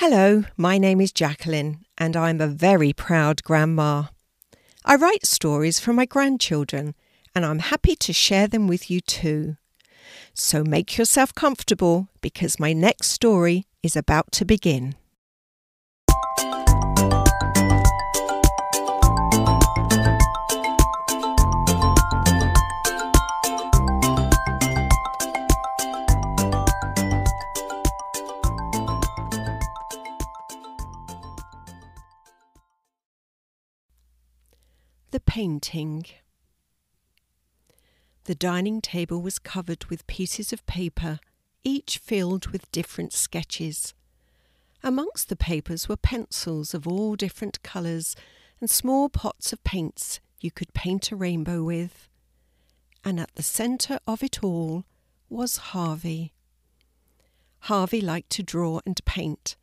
Hello, 0.00 0.44
my 0.56 0.78
name 0.78 1.00
is 1.00 1.10
Jacqueline, 1.10 1.84
and 1.98 2.16
I'm 2.16 2.40
a 2.40 2.46
very 2.46 2.92
proud 2.92 3.42
grandma. 3.42 4.04
I 4.84 4.94
write 4.94 5.26
stories 5.26 5.80
for 5.80 5.92
my 5.92 6.04
grandchildren, 6.04 6.94
and 7.34 7.44
I'm 7.44 7.58
happy 7.58 7.96
to 7.96 8.12
share 8.12 8.46
them 8.46 8.68
with 8.68 8.92
you 8.92 9.00
too. 9.00 9.56
So 10.34 10.62
make 10.62 10.96
yourself 10.96 11.34
comfortable 11.34 12.06
because 12.20 12.60
my 12.60 12.72
next 12.72 13.08
story 13.08 13.66
is 13.82 13.96
about 13.96 14.30
to 14.34 14.44
begin. 14.44 14.94
The 35.10 35.20
painting. 35.20 36.04
The 38.24 38.34
dining 38.34 38.82
table 38.82 39.22
was 39.22 39.38
covered 39.38 39.86
with 39.86 40.06
pieces 40.06 40.52
of 40.52 40.66
paper, 40.66 41.18
each 41.64 41.96
filled 41.96 42.48
with 42.48 42.70
different 42.72 43.14
sketches. 43.14 43.94
Amongst 44.82 45.30
the 45.30 45.36
papers 45.36 45.88
were 45.88 45.96
pencils 45.96 46.74
of 46.74 46.86
all 46.86 47.16
different 47.16 47.62
colours 47.62 48.16
and 48.60 48.68
small 48.68 49.08
pots 49.08 49.50
of 49.50 49.64
paints 49.64 50.20
you 50.40 50.50
could 50.50 50.74
paint 50.74 51.10
a 51.10 51.16
rainbow 51.16 51.62
with. 51.62 52.10
And 53.02 53.18
at 53.18 53.34
the 53.34 53.42
centre 53.42 54.00
of 54.06 54.22
it 54.22 54.44
all 54.44 54.84
was 55.30 55.56
Harvey. 55.56 56.34
Harvey 57.60 58.02
liked 58.02 58.28
to 58.30 58.42
draw 58.42 58.80
and 58.84 59.02
paint, 59.06 59.56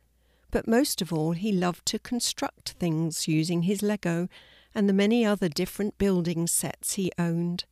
but 0.50 0.66
most 0.66 1.00
of 1.00 1.12
all 1.12 1.32
he 1.32 1.52
loved 1.52 1.86
to 1.86 2.00
construct 2.00 2.70
things 2.80 3.28
using 3.28 3.62
his 3.62 3.80
Lego 3.80 4.28
and 4.76 4.90
the 4.90 4.92
many 4.92 5.24
other 5.24 5.48
different 5.48 5.96
building 5.96 6.46
sets 6.46 6.94
he 6.94 7.10
owned. 7.18 7.64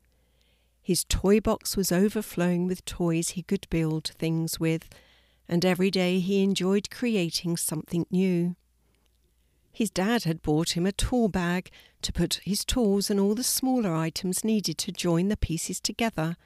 His 0.82 1.04
toy 1.04 1.38
box 1.38 1.76
was 1.76 1.92
overflowing 1.92 2.66
with 2.66 2.82
toys 2.86 3.30
he 3.30 3.42
could 3.42 3.68
build 3.68 4.08
things 4.18 4.58
with, 4.58 4.88
and 5.46 5.66
every 5.66 5.90
day 5.90 6.18
he 6.18 6.42
enjoyed 6.42 6.88
creating 6.90 7.58
something 7.58 8.06
new. 8.10 8.56
His 9.70 9.90
dad 9.90 10.24
had 10.24 10.40
bought 10.40 10.78
him 10.78 10.86
a 10.86 10.92
tool 10.92 11.28
bag 11.28 11.70
to 12.00 12.12
put 12.12 12.40
his 12.42 12.64
tools 12.64 13.10
and 13.10 13.20
all 13.20 13.34
the 13.34 13.44
smaller 13.44 13.94
items 13.94 14.42
needed 14.42 14.78
to 14.78 14.90
join 14.90 15.28
the 15.28 15.36
pieces 15.36 15.80
together. 15.80 16.38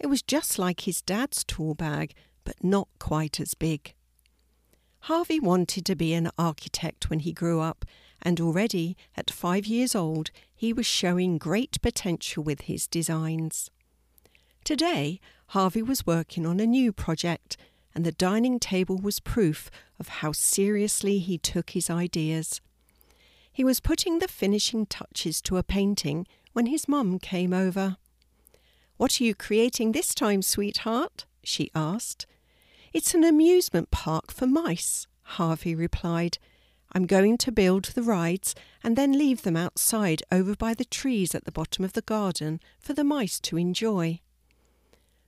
It 0.00 0.08
was 0.08 0.20
just 0.20 0.58
like 0.58 0.80
his 0.80 1.00
dad's 1.00 1.44
tool 1.44 1.76
bag, 1.76 2.12
but 2.42 2.56
not 2.64 2.88
quite 2.98 3.38
as 3.38 3.54
big. 3.54 3.94
Harvey 5.02 5.38
wanted 5.38 5.86
to 5.86 5.94
be 5.94 6.12
an 6.12 6.30
architect 6.36 7.08
when 7.08 7.20
he 7.20 7.32
grew 7.32 7.60
up, 7.60 7.84
and 8.22 8.40
already 8.40 8.96
at 9.16 9.30
five 9.30 9.66
years 9.66 9.94
old 9.94 10.30
he 10.54 10.72
was 10.72 10.86
showing 10.86 11.38
great 11.38 11.80
potential 11.82 12.42
with 12.42 12.62
his 12.62 12.86
designs. 12.86 13.70
Today, 14.64 15.20
Harvey 15.48 15.82
was 15.82 16.06
working 16.06 16.46
on 16.46 16.60
a 16.60 16.66
new 16.66 16.92
project, 16.92 17.56
and 17.94 18.06
the 18.06 18.12
dining 18.12 18.58
table 18.58 18.96
was 18.96 19.20
proof 19.20 19.70
of 19.98 20.08
how 20.08 20.32
seriously 20.32 21.18
he 21.18 21.36
took 21.36 21.70
his 21.70 21.90
ideas. 21.90 22.60
He 23.52 23.64
was 23.64 23.80
putting 23.80 24.18
the 24.18 24.28
finishing 24.28 24.86
touches 24.86 25.42
to 25.42 25.58
a 25.58 25.62
painting 25.62 26.26
when 26.52 26.66
his 26.66 26.88
mum 26.88 27.18
came 27.18 27.52
over. 27.52 27.96
What 28.96 29.20
are 29.20 29.24
you 29.24 29.34
creating 29.34 29.92
this 29.92 30.14
time, 30.14 30.42
sweetheart? 30.42 31.26
she 31.42 31.70
asked. 31.74 32.26
It's 32.92 33.14
an 33.14 33.24
amusement 33.24 33.90
park 33.90 34.30
for 34.30 34.46
mice, 34.46 35.06
Harvey 35.22 35.74
replied, 35.74 36.38
I'm 36.94 37.06
going 37.06 37.38
to 37.38 37.52
build 37.52 37.86
the 37.86 38.02
rides 38.02 38.54
and 38.84 38.96
then 38.96 39.18
leave 39.18 39.42
them 39.42 39.56
outside 39.56 40.22
over 40.30 40.54
by 40.54 40.74
the 40.74 40.84
trees 40.84 41.34
at 41.34 41.44
the 41.44 41.52
bottom 41.52 41.84
of 41.84 41.94
the 41.94 42.02
garden 42.02 42.60
for 42.78 42.92
the 42.92 43.04
mice 43.04 43.40
to 43.40 43.56
enjoy. 43.56 44.20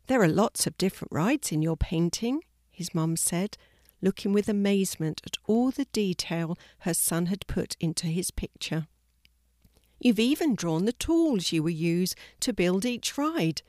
There 0.07 0.23
are 0.23 0.29
lots 0.29 0.67
of 0.67 0.77
different 0.77 1.13
rides 1.13 1.51
in 1.51 1.63
your 1.63 1.77
painting, 1.77 2.43
his 2.71 2.95
mum 2.95 3.17
said, 3.17 3.57
looking 4.03 4.35
with 4.35 4.51
amazement 4.51 5.23
at 5.25 5.39
all 5.47 5.71
the 5.71 5.87
detail 5.87 6.59
her 6.81 6.93
son 6.93 7.27
had 7.27 7.47
put 7.47 7.77
into 7.81 8.09
his 8.09 8.31
picture. 8.31 8.87
You've 9.99 10.21
even 10.21 10.55
drawn 10.55 10.85
the 10.85 10.93
tools 10.93 11.53
you 11.53 11.63
will 11.63 11.71
use 11.71 12.15
to 12.41 12.53
build 12.53 12.85
each 12.85 13.17
ride. 13.17 13.63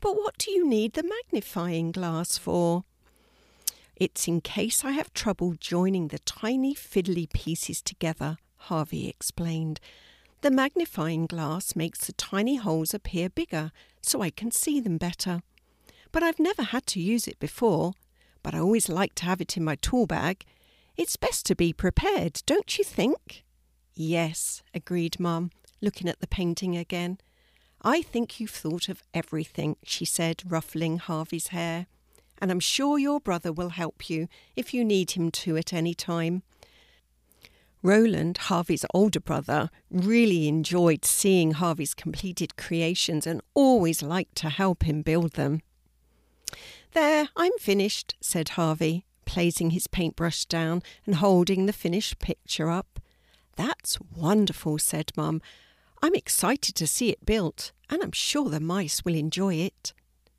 But 0.00 0.16
what 0.16 0.36
do 0.38 0.50
you 0.50 0.66
need 0.66 0.94
the 0.94 1.04
magnifying 1.04 1.92
glass 1.92 2.36
for? 2.36 2.84
It's 4.00 4.28
in 4.28 4.40
case 4.42 4.84
I 4.84 4.92
have 4.92 5.12
trouble 5.12 5.54
joining 5.58 6.08
the 6.08 6.20
tiny 6.20 6.72
fiddly 6.72 7.28
pieces 7.32 7.82
together, 7.82 8.36
Harvey 8.56 9.08
explained. 9.08 9.80
The 10.42 10.52
magnifying 10.52 11.26
glass 11.26 11.74
makes 11.74 12.06
the 12.06 12.12
tiny 12.12 12.56
holes 12.56 12.94
appear 12.94 13.28
bigger 13.28 13.72
so 14.00 14.22
I 14.22 14.30
can 14.30 14.52
see 14.52 14.78
them 14.78 14.98
better. 14.98 15.42
But 16.12 16.22
I've 16.22 16.38
never 16.38 16.62
had 16.62 16.86
to 16.86 17.00
use 17.00 17.26
it 17.26 17.40
before, 17.40 17.94
but 18.44 18.54
I 18.54 18.60
always 18.60 18.88
like 18.88 19.16
to 19.16 19.24
have 19.24 19.40
it 19.40 19.56
in 19.56 19.64
my 19.64 19.74
tool 19.74 20.06
bag. 20.06 20.44
It's 20.96 21.16
best 21.16 21.44
to 21.46 21.56
be 21.56 21.72
prepared, 21.72 22.42
don't 22.46 22.78
you 22.78 22.84
think? 22.84 23.42
Yes, 23.94 24.62
agreed 24.72 25.18
Mum, 25.18 25.50
looking 25.80 26.08
at 26.08 26.20
the 26.20 26.28
painting 26.28 26.76
again. 26.76 27.18
I 27.82 28.02
think 28.02 28.38
you've 28.38 28.50
thought 28.50 28.88
of 28.88 29.02
everything, 29.12 29.74
she 29.82 30.04
said, 30.04 30.44
ruffling 30.46 30.98
Harvey's 30.98 31.48
hair 31.48 31.88
and 32.40 32.50
I'm 32.50 32.60
sure 32.60 32.98
your 32.98 33.20
brother 33.20 33.52
will 33.52 33.70
help 33.70 34.08
you 34.08 34.28
if 34.56 34.72
you 34.72 34.84
need 34.84 35.12
him 35.12 35.30
to 35.30 35.56
at 35.56 35.72
any 35.72 35.94
time. 35.94 36.42
Roland, 37.82 38.38
Harvey's 38.38 38.84
older 38.92 39.20
brother, 39.20 39.70
really 39.90 40.48
enjoyed 40.48 41.04
seeing 41.04 41.52
Harvey's 41.52 41.94
completed 41.94 42.56
creations 42.56 43.26
and 43.26 43.40
always 43.54 44.02
liked 44.02 44.34
to 44.36 44.48
help 44.48 44.82
him 44.82 45.02
build 45.02 45.34
them. 45.34 45.62
There, 46.92 47.28
I'm 47.36 47.56
finished, 47.60 48.16
said 48.20 48.50
Harvey, 48.50 49.04
placing 49.26 49.70
his 49.70 49.86
paintbrush 49.86 50.46
down 50.46 50.82
and 51.06 51.16
holding 51.16 51.66
the 51.66 51.72
finished 51.72 52.18
picture 52.18 52.70
up. 52.70 52.98
That's 53.56 53.98
wonderful, 54.00 54.78
said 54.78 55.12
Mum. 55.16 55.40
I'm 56.02 56.14
excited 56.14 56.74
to 56.76 56.86
see 56.86 57.10
it 57.10 57.26
built, 57.26 57.72
and 57.90 58.02
I'm 58.02 58.12
sure 58.12 58.48
the 58.48 58.60
mice 58.60 59.04
will 59.04 59.14
enjoy 59.14 59.56
it. 59.56 59.92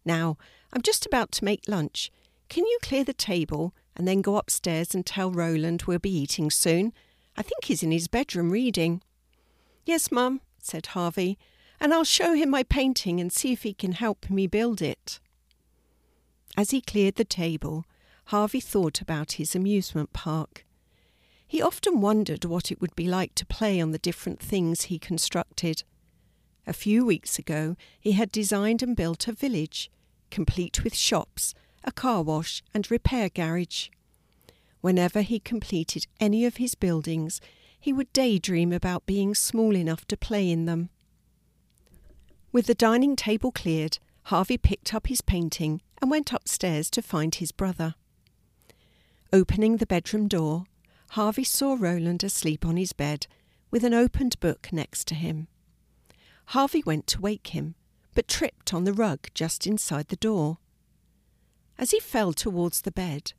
Now, 0.04 0.38
I'm 0.72 0.82
just 0.82 1.06
about 1.06 1.32
to 1.34 1.46
make 1.46 1.68
lunch. 1.68 2.12
Can 2.48 2.66
you 2.66 2.80
clear 2.82 3.04
the 3.04 3.14
table 3.14 3.74
and 3.96 4.08
then 4.08 4.22
go 4.22 4.38
upstairs 4.38 4.94
and 4.94 5.06
tell 5.06 5.32
Roland 5.32 5.84
we'll 5.84 6.00
be 6.00 6.16
eating 6.16 6.52
soon? 6.52 6.94
I 7.36 7.42
think 7.42 7.66
he's 7.66 7.84
in 7.84 7.92
his 7.92 8.08
bedroom 8.08 8.52
reading. 8.52 9.02
Yes, 9.86 10.12
Mum, 10.12 10.42
said 10.60 10.88
Harvey, 10.88 11.38
and 11.80 11.94
I'll 11.94 12.04
show 12.04 12.34
him 12.34 12.50
my 12.50 12.64
painting 12.64 13.20
and 13.20 13.32
see 13.32 13.54
if 13.54 13.64
he 13.64 13.74
can 13.74 13.94
help 13.94 14.30
me 14.30 14.46
build 14.46 14.82
it. 14.82 15.20
As 16.58 16.72
he 16.72 16.82
cleared 16.82 17.16
the 17.16 17.24
table, 17.24 17.86
Harvey 18.26 18.60
thought 18.60 19.02
about 19.02 19.34
his 19.34 19.56
amusement 19.56 20.14
park. 20.14 20.66
He 21.48 21.62
often 21.62 22.02
wondered 22.02 22.46
what 22.46 22.72
it 22.72 22.80
would 22.80 22.96
be 22.96 23.08
like 23.08 23.34
to 23.36 23.46
play 23.46 23.82
on 23.82 23.92
the 23.92 23.98
different 23.98 24.40
things 24.40 24.84
he 24.84 25.00
constructed. 25.00 25.84
A 26.68 26.74
few 26.74 27.04
weeks 27.06 27.40
ago, 27.40 27.76
he 28.00 28.12
had 28.12 28.32
designed 28.32 28.84
and 28.84 28.96
built 28.96 29.28
a 29.28 29.32
village 29.32 29.90
complete 30.30 30.84
with 30.84 30.96
shops, 30.96 31.54
a 31.84 31.92
car 31.92 32.22
wash, 32.22 32.64
and 32.74 32.90
repair 32.90 33.30
garage. 33.30 33.90
Whenever 34.82 35.22
he 35.22 35.40
completed 35.40 36.08
any 36.20 36.46
of 36.46 36.58
his 36.58 36.76
buildings, 36.76 37.42
he 37.80 37.94
would 37.94 38.12
daydream 38.14 38.72
about 38.72 39.06
being 39.06 39.36
small 39.36 39.76
enough 39.76 40.06
to 40.06 40.18
play 40.18 40.50
in 40.50 40.66
them. 40.66 40.90
With 42.52 42.66
the 42.66 42.74
dining 42.74 43.16
table 43.16 43.52
cleared, 43.52 44.00
Harvey 44.24 44.58
picked 44.58 44.94
up 44.94 45.08
his 45.08 45.22
painting 45.22 45.82
and 46.02 46.10
went 46.10 46.34
upstairs 46.34 46.90
to 46.92 47.02
find 47.02 47.36
his 47.36 47.52
brother. 47.52 47.96
Opening 49.32 49.78
the 49.78 49.86
bedroom 49.86 50.28
door, 50.28 50.66
Harvey 51.12 51.44
saw 51.44 51.76
Roland 51.80 52.24
asleep 52.24 52.66
on 52.66 52.78
his 52.78 52.94
bed 52.94 53.28
with 53.72 53.84
an 53.84 53.94
opened 53.94 54.40
book 54.40 54.70
next 54.72 55.08
to 55.08 55.16
him. 55.16 55.48
Harvey 56.48 56.84
went 56.86 57.06
to 57.08 57.22
wake 57.22 57.48
him, 57.48 57.76
but 58.14 58.28
tripped 58.28 58.74
on 58.74 58.84
the 58.84 58.94
rug 58.94 59.28
just 59.34 59.68
inside 59.68 60.08
the 60.08 60.16
door. 60.16 60.58
As 61.78 61.92
he 61.92 62.00
fell 62.00 62.34
towards 62.34 62.82
the 62.82 62.92
bed, 62.92 63.34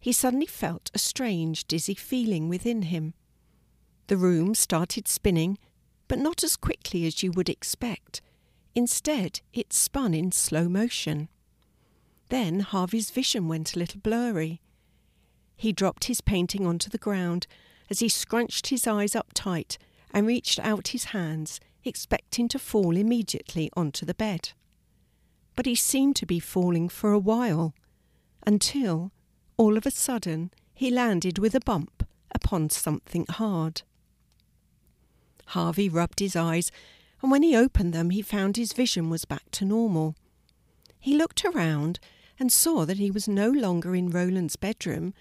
he 0.00 0.12
suddenly 0.12 0.46
felt 0.46 0.90
a 0.94 0.98
strange, 0.98 1.66
dizzy 1.66 1.94
feeling 1.94 2.48
within 2.48 2.82
him. 2.82 3.14
The 4.06 4.16
room 4.16 4.54
started 4.54 5.06
spinning, 5.06 5.58
but 6.08 6.18
not 6.18 6.42
as 6.42 6.56
quickly 6.56 7.06
as 7.06 7.22
you 7.22 7.30
would 7.32 7.48
expect. 7.48 8.20
Instead, 8.74 9.40
it 9.52 9.72
spun 9.72 10.14
in 10.14 10.32
slow 10.32 10.68
motion. 10.68 11.28
Then 12.30 12.60
Harvey's 12.60 13.10
vision 13.10 13.46
went 13.46 13.76
a 13.76 13.78
little 13.78 14.00
blurry. 14.00 14.60
He 15.56 15.72
dropped 15.72 16.04
his 16.04 16.20
painting 16.20 16.66
onto 16.66 16.88
the 16.88 16.98
ground 16.98 17.46
as 17.90 18.00
he 18.00 18.08
scrunched 18.08 18.68
his 18.68 18.86
eyes 18.86 19.14
up 19.14 19.28
tight 19.34 19.78
and 20.12 20.26
reached 20.26 20.58
out 20.58 20.88
his 20.88 21.04
hands 21.04 21.60
expecting 21.84 22.48
to 22.48 22.58
fall 22.58 22.96
immediately 22.96 23.70
onto 23.76 24.06
the 24.06 24.14
bed. 24.14 24.50
But 25.56 25.66
he 25.66 25.74
seemed 25.74 26.16
to 26.16 26.26
be 26.26 26.40
falling 26.40 26.88
for 26.88 27.12
a 27.12 27.18
while, 27.18 27.74
until, 28.46 29.12
all 29.56 29.76
of 29.76 29.86
a 29.86 29.90
sudden, 29.90 30.50
he 30.74 30.90
landed 30.90 31.38
with 31.38 31.54
a 31.54 31.60
bump 31.60 32.06
upon 32.34 32.70
something 32.70 33.26
hard. 33.28 33.82
Harvey 35.46 35.88
rubbed 35.88 36.20
his 36.20 36.34
eyes, 36.34 36.70
and 37.20 37.30
when 37.30 37.42
he 37.42 37.54
opened 37.54 37.92
them, 37.92 38.10
he 38.10 38.22
found 38.22 38.56
his 38.56 38.72
vision 38.72 39.10
was 39.10 39.24
back 39.24 39.50
to 39.52 39.64
normal. 39.64 40.16
He 40.98 41.16
looked 41.16 41.44
around 41.44 42.00
and 42.38 42.50
saw 42.50 42.84
that 42.86 42.98
he 42.98 43.10
was 43.10 43.28
no 43.28 43.50
longer 43.50 43.94
in 43.94 44.10
Roland's 44.10 44.56
bedroom, 44.56 45.14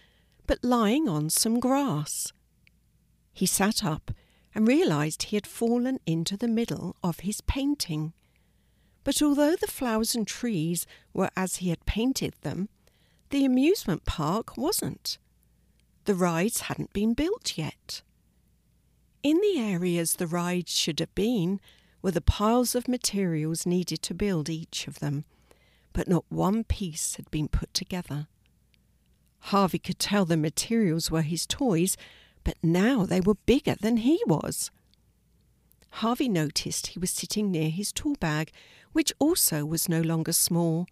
but 0.47 0.63
lying 0.63 1.07
on 1.07 1.29
some 1.29 1.59
grass. 1.59 2.31
He 3.33 3.45
sat 3.45 3.83
up 3.83 4.11
and 4.53 4.67
realized 4.67 5.23
he 5.23 5.35
had 5.35 5.47
fallen 5.47 5.99
into 6.05 6.35
the 6.35 6.47
middle 6.47 6.95
of 7.03 7.21
his 7.21 7.41
painting. 7.41 8.13
But 9.03 9.21
although 9.21 9.55
the 9.55 9.67
flowers 9.67 10.15
and 10.15 10.27
trees 10.27 10.85
were 11.13 11.31
as 11.35 11.57
he 11.57 11.69
had 11.69 11.85
painted 11.85 12.35
them, 12.41 12.69
the 13.29 13.45
amusement 13.45 14.05
park 14.05 14.57
wasn't. 14.57 15.17
The 16.05 16.15
rides 16.15 16.61
hadn't 16.61 16.93
been 16.93 17.13
built 17.13 17.57
yet. 17.57 18.01
In 19.23 19.37
the 19.37 19.59
areas 19.59 20.15
the 20.15 20.27
rides 20.27 20.71
should 20.71 20.99
have 20.99 21.13
been 21.15 21.59
were 22.01 22.11
the 22.11 22.21
piles 22.21 22.75
of 22.75 22.87
materials 22.87 23.65
needed 23.65 24.01
to 24.01 24.13
build 24.13 24.49
each 24.49 24.87
of 24.87 24.99
them, 24.99 25.25
but 25.93 26.07
not 26.07 26.25
one 26.29 26.63
piece 26.63 27.15
had 27.15 27.29
been 27.29 27.47
put 27.47 27.73
together. 27.73 28.27
Harvey 29.45 29.79
could 29.79 29.99
tell 29.99 30.25
the 30.25 30.37
materials 30.37 31.09
were 31.09 31.21
his 31.21 31.45
toys, 31.45 31.97
but 32.43 32.57
now 32.63 33.05
they 33.05 33.21
were 33.21 33.35
bigger 33.45 33.75
than 33.79 33.97
he 33.97 34.21
was. 34.25 34.71
Harvey 35.95 36.29
noticed 36.29 36.87
he 36.87 36.99
was 36.99 37.11
sitting 37.11 37.51
near 37.51 37.69
his 37.69 37.91
tool 37.91 38.15
bag, 38.19 38.51
which 38.93 39.13
also 39.19 39.65
was 39.65 39.89
no 39.89 40.01
longer 40.01 40.33
small. 40.33 40.87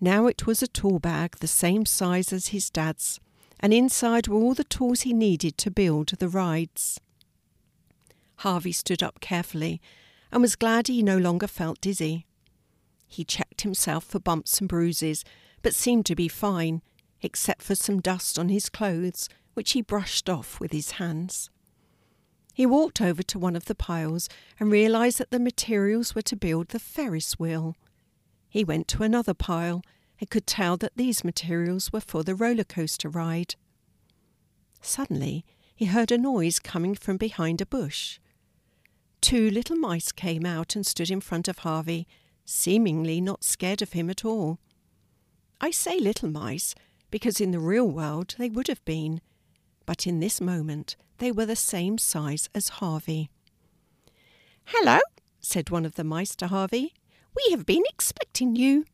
Now 0.00 0.26
it 0.26 0.46
was 0.46 0.62
a 0.62 0.68
tool 0.68 0.98
bag 0.98 1.36
the 1.38 1.46
same 1.46 1.86
size 1.86 2.32
as 2.32 2.48
his 2.48 2.70
dad's, 2.70 3.20
and 3.60 3.72
inside 3.72 4.28
were 4.28 4.38
all 4.38 4.54
the 4.54 4.64
tools 4.64 5.02
he 5.02 5.12
needed 5.12 5.56
to 5.58 5.70
build 5.70 6.08
the 6.08 6.28
rides. 6.28 7.00
Harvey 8.36 8.72
stood 8.72 9.02
up 9.02 9.20
carefully 9.20 9.80
and 10.30 10.42
was 10.42 10.56
glad 10.56 10.86
he 10.86 11.02
no 11.02 11.16
longer 11.16 11.46
felt 11.46 11.80
dizzy. 11.80 12.26
He 13.06 13.24
checked 13.24 13.62
himself 13.62 14.04
for 14.04 14.20
bumps 14.20 14.60
and 14.60 14.68
bruises, 14.68 15.24
but 15.62 15.74
seemed 15.74 16.06
to 16.06 16.14
be 16.14 16.28
fine, 16.28 16.82
except 17.22 17.62
for 17.62 17.74
some 17.74 18.00
dust 18.00 18.38
on 18.38 18.48
his 18.48 18.68
clothes, 18.68 19.28
which 19.58 19.72
he 19.72 19.82
brushed 19.82 20.30
off 20.30 20.60
with 20.60 20.70
his 20.70 20.92
hands. 20.92 21.50
He 22.54 22.64
walked 22.64 23.00
over 23.00 23.24
to 23.24 23.40
one 23.40 23.56
of 23.56 23.64
the 23.64 23.74
piles 23.74 24.28
and 24.60 24.70
realized 24.70 25.18
that 25.18 25.32
the 25.32 25.40
materials 25.40 26.14
were 26.14 26.22
to 26.22 26.36
build 26.36 26.68
the 26.68 26.78
Ferris 26.78 27.40
wheel. 27.40 27.74
He 28.48 28.62
went 28.62 28.86
to 28.86 29.02
another 29.02 29.34
pile 29.34 29.82
and 30.20 30.30
could 30.30 30.46
tell 30.46 30.76
that 30.76 30.92
these 30.94 31.24
materials 31.24 31.92
were 31.92 32.00
for 32.00 32.22
the 32.22 32.36
roller 32.36 32.62
coaster 32.62 33.08
ride. 33.08 33.56
Suddenly, 34.80 35.44
he 35.74 35.86
heard 35.86 36.12
a 36.12 36.18
noise 36.18 36.60
coming 36.60 36.94
from 36.94 37.16
behind 37.16 37.60
a 37.60 37.66
bush. 37.66 38.20
Two 39.20 39.50
little 39.50 39.74
mice 39.74 40.12
came 40.12 40.46
out 40.46 40.76
and 40.76 40.86
stood 40.86 41.10
in 41.10 41.20
front 41.20 41.48
of 41.48 41.58
Harvey, 41.58 42.06
seemingly 42.44 43.20
not 43.20 43.42
scared 43.42 43.82
of 43.82 43.92
him 43.92 44.08
at 44.08 44.24
all. 44.24 44.60
I 45.60 45.72
say 45.72 45.98
little 45.98 46.30
mice 46.30 46.76
because 47.10 47.40
in 47.40 47.50
the 47.50 47.58
real 47.58 47.90
world 47.90 48.36
they 48.38 48.50
would 48.50 48.68
have 48.68 48.84
been, 48.84 49.20
but 49.88 50.06
in 50.06 50.20
this 50.20 50.38
moment 50.38 50.96
they 51.16 51.32
were 51.32 51.46
the 51.46 51.56
same 51.56 51.96
size 51.96 52.50
as 52.54 52.68
Harvey. 52.68 53.30
Hello, 54.66 54.98
said 55.40 55.70
one 55.70 55.86
of 55.86 55.94
the 55.94 56.04
mice 56.04 56.36
to 56.36 56.48
Harvey. 56.48 56.92
We 57.34 57.52
have 57.52 57.64
been 57.64 57.84
expecting 57.88 58.54
you. 58.54 58.84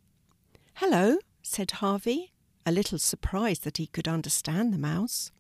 Hello, 0.75 1.17
said 1.43 1.73
Harvey, 1.73 2.32
a 2.64 2.70
little 2.70 3.00
surprised 3.00 3.64
that 3.64 3.79
he 3.79 3.88
could 3.88 4.06
understand 4.06 4.73
the 4.73 4.79
mouse. 4.79 5.32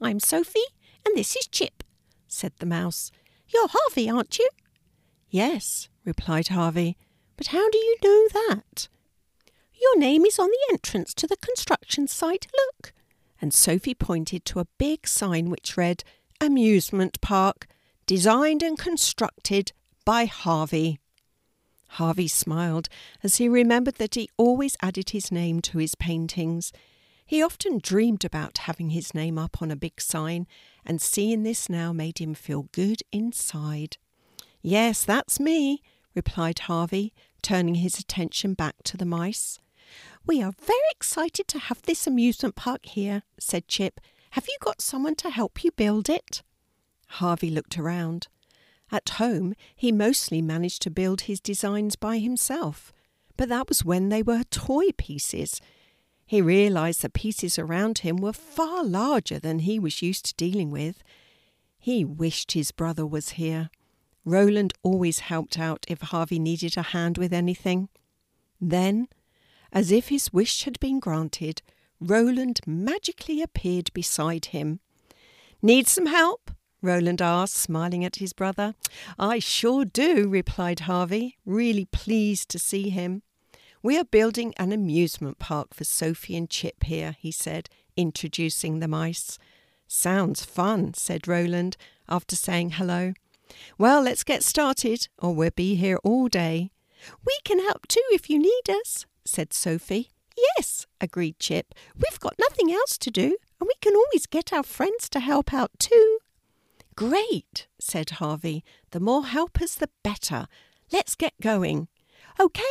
I'm 0.00 0.20
Sophie, 0.20 0.60
and 1.04 1.16
this 1.16 1.34
is 1.34 1.48
Chip, 1.48 1.82
said 2.28 2.52
the 2.60 2.64
mouse. 2.64 3.10
You're 3.48 3.66
Harvey, 3.68 4.08
aren't 4.08 4.38
you? 4.38 4.48
Yes, 5.28 5.88
replied 6.04 6.48
Harvey. 6.48 6.96
But 7.36 7.48
how 7.48 7.68
do 7.68 7.78
you 7.78 7.96
know 8.04 8.28
that? 8.46 8.86
Your 9.74 9.98
name 9.98 10.24
is 10.24 10.38
on 10.38 10.50
the 10.50 10.72
entrance 10.72 11.14
to 11.14 11.26
the 11.26 11.36
construction 11.36 12.06
site. 12.06 12.46
Look 12.54 12.92
and 13.42 13.52
Sophie 13.52 13.94
pointed 13.94 14.44
to 14.46 14.60
a 14.60 14.68
big 14.78 15.06
sign 15.06 15.50
which 15.50 15.76
read 15.76 16.04
Amusement 16.40 17.20
Park, 17.20 17.66
designed 18.06 18.62
and 18.62 18.78
constructed 18.78 19.72
by 20.04 20.26
Harvey. 20.26 21.00
Harvey 21.88 22.28
smiled 22.28 22.88
as 23.22 23.36
he 23.36 23.48
remembered 23.48 23.96
that 23.96 24.14
he 24.14 24.30
always 24.38 24.76
added 24.80 25.10
his 25.10 25.30
name 25.30 25.60
to 25.60 25.78
his 25.78 25.94
paintings. 25.94 26.72
He 27.26 27.42
often 27.42 27.80
dreamed 27.82 28.24
about 28.24 28.58
having 28.58 28.90
his 28.90 29.12
name 29.12 29.38
up 29.38 29.60
on 29.60 29.70
a 29.70 29.76
big 29.76 30.00
sign, 30.00 30.46
and 30.86 31.02
seeing 31.02 31.42
this 31.42 31.68
now 31.68 31.92
made 31.92 32.18
him 32.18 32.34
feel 32.34 32.68
good 32.72 33.02
inside. 33.12 33.98
Yes, 34.62 35.04
that's 35.04 35.40
me, 35.40 35.82
replied 36.14 36.60
Harvey, 36.60 37.12
turning 37.42 37.76
his 37.76 37.98
attention 37.98 38.54
back 38.54 38.76
to 38.84 38.96
the 38.96 39.04
mice. 39.04 39.58
We 40.24 40.40
are 40.40 40.52
very 40.52 40.78
excited 40.90 41.48
to 41.48 41.58
have 41.58 41.82
this 41.82 42.06
amusement 42.06 42.54
park 42.54 42.86
here, 42.86 43.22
said 43.38 43.66
Chip. 43.66 44.00
Have 44.30 44.46
you 44.46 44.56
got 44.60 44.80
someone 44.80 45.16
to 45.16 45.30
help 45.30 45.64
you 45.64 45.72
build 45.72 46.08
it? 46.08 46.42
Harvey 47.08 47.50
looked 47.50 47.78
around. 47.78 48.28
At 48.90 49.08
home, 49.10 49.54
he 49.74 49.90
mostly 49.90 50.40
managed 50.40 50.82
to 50.82 50.90
build 50.90 51.22
his 51.22 51.40
designs 51.40 51.96
by 51.96 52.18
himself, 52.18 52.92
but 53.36 53.48
that 53.48 53.68
was 53.68 53.84
when 53.84 54.10
they 54.10 54.22
were 54.22 54.44
toy 54.44 54.92
pieces. 54.96 55.60
He 56.24 56.40
realized 56.40 57.02
the 57.02 57.10
pieces 57.10 57.58
around 57.58 57.98
him 57.98 58.16
were 58.16 58.32
far 58.32 58.84
larger 58.84 59.38
than 59.38 59.60
he 59.60 59.78
was 59.78 60.02
used 60.02 60.26
to 60.26 60.34
dealing 60.34 60.70
with. 60.70 61.02
He 61.78 62.04
wished 62.04 62.52
his 62.52 62.70
brother 62.70 63.04
was 63.04 63.30
here. 63.30 63.70
Roland 64.24 64.72
always 64.82 65.18
helped 65.18 65.58
out 65.58 65.84
if 65.88 66.00
Harvey 66.00 66.38
needed 66.38 66.76
a 66.76 66.82
hand 66.82 67.18
with 67.18 67.32
anything. 67.32 67.88
Then 68.60 69.08
as 69.72 69.90
if 69.90 70.08
his 70.08 70.32
wish 70.32 70.64
had 70.64 70.78
been 70.80 71.00
granted, 71.00 71.62
Roland 72.00 72.60
magically 72.66 73.40
appeared 73.42 73.92
beside 73.94 74.46
him. 74.46 74.80
Need 75.62 75.86
some 75.86 76.06
help? 76.06 76.50
Roland 76.82 77.22
asked, 77.22 77.54
smiling 77.54 78.04
at 78.04 78.16
his 78.16 78.32
brother. 78.32 78.74
I 79.18 79.38
sure 79.38 79.84
do, 79.84 80.28
replied 80.28 80.80
Harvey, 80.80 81.38
really 81.46 81.84
pleased 81.86 82.48
to 82.50 82.58
see 82.58 82.90
him. 82.90 83.22
We 83.82 83.98
are 83.98 84.04
building 84.04 84.52
an 84.58 84.72
amusement 84.72 85.38
park 85.38 85.74
for 85.74 85.84
Sophie 85.84 86.36
and 86.36 86.50
Chip 86.50 86.84
here, 86.84 87.16
he 87.18 87.30
said, 87.30 87.68
introducing 87.96 88.80
the 88.80 88.88
mice. 88.88 89.38
Sounds 89.86 90.44
fun, 90.44 90.94
said 90.94 91.28
Roland, 91.28 91.76
after 92.08 92.34
saying 92.34 92.70
hello. 92.70 93.14
Well, 93.78 94.02
let's 94.02 94.24
get 94.24 94.42
started, 94.42 95.08
or 95.18 95.34
we'll 95.34 95.50
be 95.54 95.76
here 95.76 95.98
all 96.02 96.28
day. 96.28 96.72
We 97.24 97.38
can 97.44 97.60
help 97.60 97.86
too 97.86 98.02
if 98.10 98.30
you 98.30 98.38
need 98.38 98.70
us, 98.70 99.06
said 99.24 99.52
Sophie. 99.52 100.10
Yes, 100.56 100.86
agreed 101.00 101.38
Chip. 101.38 101.74
We've 101.94 102.20
got 102.20 102.38
nothing 102.38 102.72
else 102.72 102.96
to 102.98 103.10
do, 103.10 103.36
and 103.60 103.68
we 103.68 103.74
can 103.80 103.94
always 103.94 104.26
get 104.26 104.52
our 104.52 104.62
friends 104.62 105.08
to 105.10 105.20
help 105.20 105.52
out 105.52 105.70
too. 105.78 106.18
Great, 106.96 107.66
said 107.78 108.10
Harvey. 108.10 108.64
The 108.90 109.00
more 109.00 109.26
helpers, 109.26 109.76
the 109.76 109.88
better. 110.02 110.46
Let's 110.90 111.14
get 111.14 111.34
going. 111.40 111.88
OK, 112.38 112.62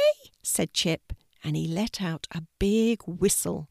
said 0.44 0.74
Chip, 0.74 1.14
and 1.44 1.56
he 1.56 1.68
let 1.68 2.02
out 2.02 2.28
a 2.32 2.44
big 2.60 3.02
whistle. 3.06 3.70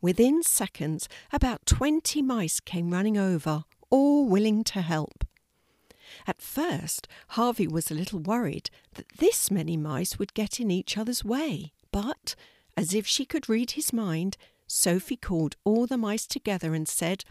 Within 0.00 0.42
seconds, 0.42 1.08
about 1.32 1.66
twenty 1.66 2.22
mice 2.22 2.58
came 2.60 2.90
running 2.90 3.16
over, 3.16 3.64
all 3.90 4.26
willing 4.26 4.64
to 4.64 4.80
help. 4.80 5.24
At 6.26 6.42
first, 6.42 7.08
Harvey 7.28 7.66
was 7.66 7.90
a 7.90 7.94
little 7.94 8.18
worried 8.18 8.70
that 8.94 9.08
this 9.18 9.50
many 9.50 9.76
mice 9.76 10.18
would 10.18 10.34
get 10.34 10.60
in 10.60 10.70
each 10.70 10.98
other's 10.98 11.24
way. 11.24 11.72
But, 11.92 12.34
as 12.76 12.94
if 12.94 13.06
she 13.06 13.24
could 13.24 13.48
read 13.48 13.72
his 13.72 13.92
mind, 13.92 14.36
Sophie 14.66 15.16
called 15.16 15.56
all 15.64 15.86
the 15.86 15.98
mice 15.98 16.26
together 16.26 16.74
and 16.74 16.88
said, 16.88 17.24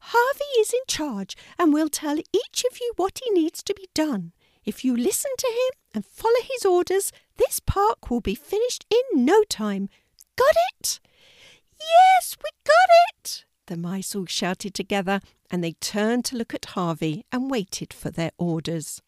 Harvey 0.00 0.58
is 0.58 0.72
in 0.72 0.80
charge 0.88 1.36
and 1.58 1.72
will 1.72 1.90
tell 1.90 2.18
each 2.18 2.64
of 2.70 2.80
you 2.80 2.92
what 2.96 3.20
he 3.22 3.30
needs 3.30 3.62
to 3.62 3.74
be 3.74 3.88
done. 3.94 4.32
If 4.64 4.84
you 4.84 4.96
listen 4.96 5.30
to 5.38 5.46
him 5.46 5.80
and 5.94 6.06
follow 6.06 6.40
his 6.42 6.64
orders, 6.64 7.12
this 7.36 7.60
park 7.60 8.10
will 8.10 8.22
be 8.22 8.34
finished 8.34 8.86
in 8.90 9.24
no 9.24 9.44
time. 9.44 9.88
Got 10.36 10.56
it? 10.72 10.98
Yes, 11.78 12.36
we 12.42 12.50
got 12.64 12.88
it! 13.10 13.44
The 13.66 13.76
mice 13.76 14.14
all 14.16 14.26
shouted 14.26 14.74
together, 14.74 15.20
and 15.50 15.62
they 15.62 15.72
turned 15.72 16.24
to 16.26 16.36
look 16.36 16.54
at 16.54 16.64
Harvey 16.64 17.24
and 17.30 17.50
waited 17.50 17.92
for 17.92 18.10
their 18.10 18.32
orders. 18.38 19.02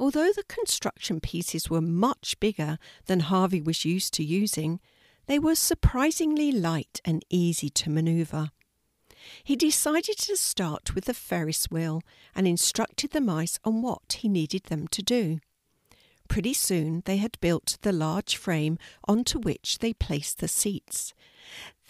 Although 0.00 0.32
the 0.32 0.44
construction 0.44 1.20
pieces 1.20 1.68
were 1.68 1.82
much 1.82 2.40
bigger 2.40 2.78
than 3.04 3.20
Harvey 3.20 3.60
was 3.60 3.84
used 3.84 4.14
to 4.14 4.24
using, 4.24 4.80
they 5.26 5.38
were 5.38 5.54
surprisingly 5.54 6.50
light 6.50 7.02
and 7.04 7.22
easy 7.28 7.68
to 7.68 7.90
manoeuvre. 7.90 8.50
He 9.44 9.56
decided 9.56 10.16
to 10.16 10.38
start 10.38 10.94
with 10.94 11.04
the 11.04 11.12
Ferris 11.12 11.66
wheel 11.70 12.00
and 12.34 12.48
instructed 12.48 13.10
the 13.10 13.20
mice 13.20 13.58
on 13.62 13.82
what 13.82 14.14
he 14.20 14.28
needed 14.30 14.64
them 14.64 14.88
to 14.88 15.02
do. 15.02 15.38
Pretty 16.28 16.54
soon 16.54 17.02
they 17.04 17.18
had 17.18 17.38
built 17.42 17.76
the 17.82 17.92
large 17.92 18.36
frame 18.36 18.78
onto 19.06 19.38
which 19.38 19.80
they 19.80 19.92
placed 19.92 20.38
the 20.38 20.48
seats. 20.48 21.12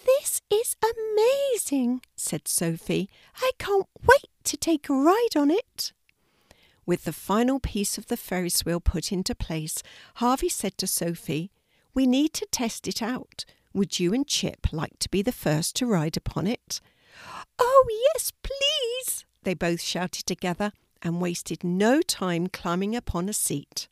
This 0.05 0.41
is 0.51 0.75
amazing, 0.83 2.01
said 2.17 2.45
Sophie. 2.45 3.09
I 3.37 3.51
can't 3.57 3.87
wait 4.05 4.29
to 4.43 4.57
take 4.57 4.89
a 4.89 4.93
ride 4.93 5.37
on 5.37 5.49
it. 5.49 5.93
With 6.85 7.03
the 7.03 7.13
final 7.13 7.59
piece 7.59 7.97
of 7.97 8.07
the 8.07 8.17
Ferris 8.17 8.65
wheel 8.65 8.79
put 8.79 9.11
into 9.11 9.35
place, 9.35 9.83
Harvey 10.15 10.49
said 10.49 10.77
to 10.79 10.87
Sophie, 10.87 11.51
We 11.93 12.07
need 12.07 12.33
to 12.33 12.47
test 12.51 12.87
it 12.87 13.01
out. 13.01 13.45
Would 13.73 13.99
you 13.99 14.13
and 14.13 14.27
Chip 14.27 14.67
like 14.71 14.97
to 14.99 15.09
be 15.09 15.21
the 15.21 15.31
first 15.31 15.75
to 15.77 15.85
ride 15.85 16.17
upon 16.17 16.47
it? 16.47 16.81
Oh, 17.59 17.85
yes, 18.13 18.31
please, 18.43 19.25
they 19.43 19.53
both 19.53 19.81
shouted 19.81 20.25
together 20.25 20.71
and 21.01 21.21
wasted 21.21 21.63
no 21.63 22.01
time 22.01 22.47
climbing 22.47 22.95
upon 22.95 23.29
a 23.29 23.33
seat. 23.33 23.87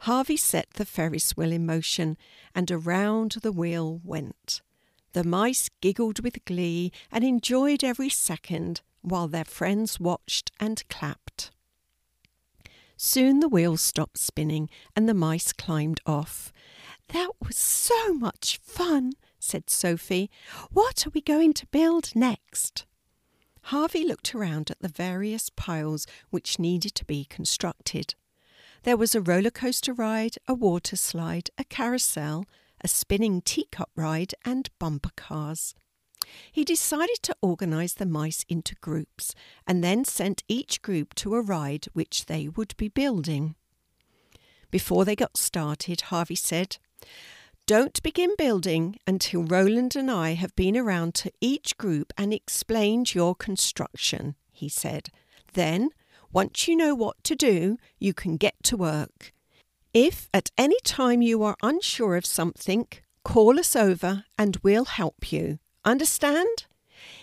Harvey 0.00 0.36
set 0.36 0.70
the 0.74 0.86
Ferris 0.86 1.36
wheel 1.36 1.52
in 1.52 1.66
motion, 1.66 2.16
and 2.54 2.70
around 2.70 3.36
the 3.42 3.52
wheel 3.52 4.00
went. 4.02 4.62
The 5.12 5.24
mice 5.24 5.68
giggled 5.80 6.22
with 6.22 6.44
glee 6.46 6.90
and 7.12 7.22
enjoyed 7.22 7.84
every 7.84 8.08
second, 8.08 8.80
while 9.02 9.28
their 9.28 9.44
friends 9.44 10.00
watched 10.00 10.52
and 10.58 10.82
clapped. 10.88 11.50
Soon 13.02 13.40
the 13.40 13.48
wheels 13.48 13.80
stopped 13.80 14.18
spinning 14.18 14.68
and 14.94 15.08
the 15.08 15.14
mice 15.14 15.54
climbed 15.54 16.02
off. 16.04 16.52
That 17.08 17.30
was 17.42 17.56
so 17.56 18.12
much 18.12 18.58
fun, 18.58 19.14
said 19.38 19.70
Sophie. 19.70 20.30
What 20.70 21.06
are 21.06 21.10
we 21.14 21.22
going 21.22 21.54
to 21.54 21.66
build 21.68 22.14
next? 22.14 22.84
Harvey 23.62 24.04
looked 24.04 24.34
around 24.34 24.70
at 24.70 24.80
the 24.80 24.88
various 24.88 25.48
piles 25.48 26.06
which 26.28 26.58
needed 26.58 26.94
to 26.96 27.06
be 27.06 27.24
constructed. 27.24 28.16
There 28.82 28.98
was 28.98 29.14
a 29.14 29.22
roller 29.22 29.50
coaster 29.50 29.94
ride, 29.94 30.36
a 30.46 30.52
water 30.52 30.96
slide, 30.96 31.48
a 31.56 31.64
carousel, 31.64 32.44
a 32.82 32.88
spinning 32.88 33.40
teacup 33.40 33.88
ride, 33.96 34.34
and 34.44 34.68
bumper 34.78 35.12
cars. 35.16 35.74
He 36.52 36.64
decided 36.64 37.22
to 37.22 37.36
organize 37.40 37.94
the 37.94 38.06
mice 38.06 38.44
into 38.48 38.74
groups 38.76 39.34
and 39.66 39.82
then 39.82 40.04
sent 40.04 40.44
each 40.48 40.82
group 40.82 41.14
to 41.16 41.34
a 41.34 41.42
ride 41.42 41.86
which 41.92 42.26
they 42.26 42.48
would 42.48 42.76
be 42.76 42.88
building. 42.88 43.54
Before 44.70 45.04
they 45.04 45.16
got 45.16 45.36
started, 45.36 46.02
Harvey 46.02 46.34
said, 46.36 46.78
Don't 47.66 48.02
begin 48.02 48.34
building 48.38 48.96
until 49.06 49.42
Roland 49.42 49.96
and 49.96 50.10
I 50.10 50.34
have 50.34 50.54
been 50.54 50.76
around 50.76 51.14
to 51.16 51.32
each 51.40 51.76
group 51.76 52.12
and 52.16 52.32
explained 52.32 53.14
your 53.14 53.34
construction, 53.34 54.36
he 54.52 54.68
said. 54.68 55.08
Then, 55.54 55.90
once 56.32 56.68
you 56.68 56.76
know 56.76 56.94
what 56.94 57.22
to 57.24 57.34
do, 57.34 57.78
you 57.98 58.14
can 58.14 58.36
get 58.36 58.54
to 58.64 58.76
work. 58.76 59.32
If 59.92 60.28
at 60.32 60.50
any 60.56 60.78
time 60.84 61.20
you 61.20 61.42
are 61.42 61.56
unsure 61.62 62.14
of 62.14 62.24
something, 62.24 62.86
call 63.24 63.58
us 63.58 63.74
over 63.74 64.24
and 64.38 64.56
we'll 64.62 64.84
help 64.84 65.32
you. 65.32 65.58
Understand? 65.84 66.66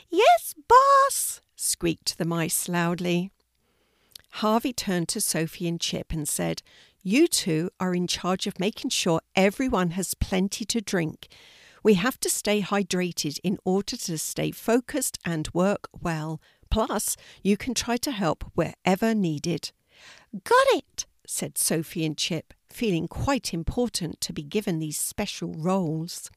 Yes, 0.09 0.55
boss, 0.67 1.41
squeaked 1.55 2.17
the 2.17 2.25
mice 2.25 2.67
loudly. 2.67 3.31
Harvey 4.31 4.73
turned 4.73 5.07
to 5.09 5.21
Sophie 5.21 5.67
and 5.67 5.79
Chip 5.79 6.11
and 6.11 6.27
said, 6.27 6.61
You 7.03 7.27
two 7.27 7.69
are 7.79 7.93
in 7.93 8.07
charge 8.07 8.47
of 8.47 8.59
making 8.59 8.89
sure 8.89 9.21
everyone 9.35 9.91
has 9.91 10.13
plenty 10.13 10.65
to 10.65 10.81
drink. 10.81 11.27
We 11.83 11.95
have 11.95 12.19
to 12.21 12.29
stay 12.29 12.61
hydrated 12.61 13.39
in 13.43 13.57
order 13.63 13.95
to 13.95 14.17
stay 14.17 14.51
focused 14.51 15.17
and 15.23 15.49
work 15.53 15.87
well. 16.01 16.41
Plus, 16.69 17.15
you 17.43 17.57
can 17.57 17.73
try 17.73 17.97
to 17.97 18.11
help 18.11 18.43
wherever 18.55 19.13
needed. 19.15 19.71
Got 20.43 20.67
it, 20.73 21.05
said 21.25 21.57
Sophie 21.57 22.05
and 22.05 22.17
Chip, 22.17 22.53
feeling 22.69 23.07
quite 23.07 23.53
important 23.53 24.19
to 24.21 24.33
be 24.33 24.43
given 24.43 24.79
these 24.79 24.97
special 24.97 25.53
roles. 25.53 26.29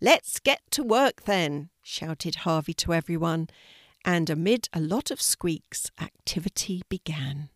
Let's 0.00 0.38
get 0.38 0.60
to 0.72 0.82
work 0.82 1.24
then, 1.24 1.70
shouted 1.82 2.36
Harvey 2.36 2.74
to 2.74 2.94
everyone, 2.94 3.48
and 4.04 4.30
amid 4.30 4.68
a 4.72 4.80
lot 4.80 5.10
of 5.10 5.20
squeaks, 5.20 5.90
activity 6.00 6.82
began. 6.88 7.48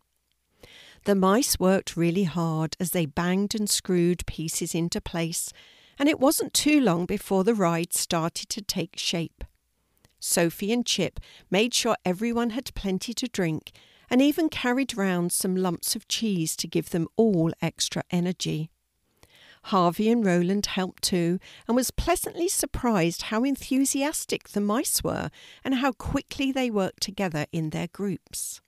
The 1.04 1.14
mice 1.14 1.58
worked 1.58 1.96
really 1.96 2.24
hard 2.24 2.76
as 2.78 2.90
they 2.90 3.06
banged 3.06 3.54
and 3.54 3.70
screwed 3.70 4.26
pieces 4.26 4.74
into 4.74 5.00
place, 5.00 5.52
and 5.98 6.08
it 6.08 6.20
wasn't 6.20 6.52
too 6.52 6.80
long 6.80 7.06
before 7.06 7.44
the 7.44 7.54
ride 7.54 7.92
started 7.92 8.48
to 8.50 8.62
take 8.62 8.98
shape. 8.98 9.44
Sophie 10.18 10.72
and 10.72 10.84
Chip 10.84 11.20
made 11.50 11.72
sure 11.72 11.96
everyone 12.04 12.50
had 12.50 12.74
plenty 12.74 13.14
to 13.14 13.26
drink 13.28 13.72
and 14.10 14.20
even 14.20 14.48
carried 14.48 14.96
round 14.96 15.32
some 15.32 15.56
lumps 15.56 15.94
of 15.94 16.08
cheese 16.08 16.56
to 16.56 16.66
give 16.66 16.90
them 16.90 17.08
all 17.16 17.52
extra 17.62 18.02
energy. 18.10 18.69
Harvey 19.64 20.10
and 20.10 20.24
Roland 20.24 20.66
helped 20.66 21.02
too, 21.02 21.38
and 21.66 21.76
was 21.76 21.90
pleasantly 21.90 22.48
surprised 22.48 23.22
how 23.22 23.44
enthusiastic 23.44 24.48
the 24.48 24.60
mice 24.60 25.04
were 25.04 25.30
and 25.62 25.76
how 25.76 25.92
quickly 25.92 26.50
they 26.50 26.70
worked 26.70 27.02
together 27.02 27.46
in 27.52 27.70
their 27.70 27.88
groups. 27.88 28.60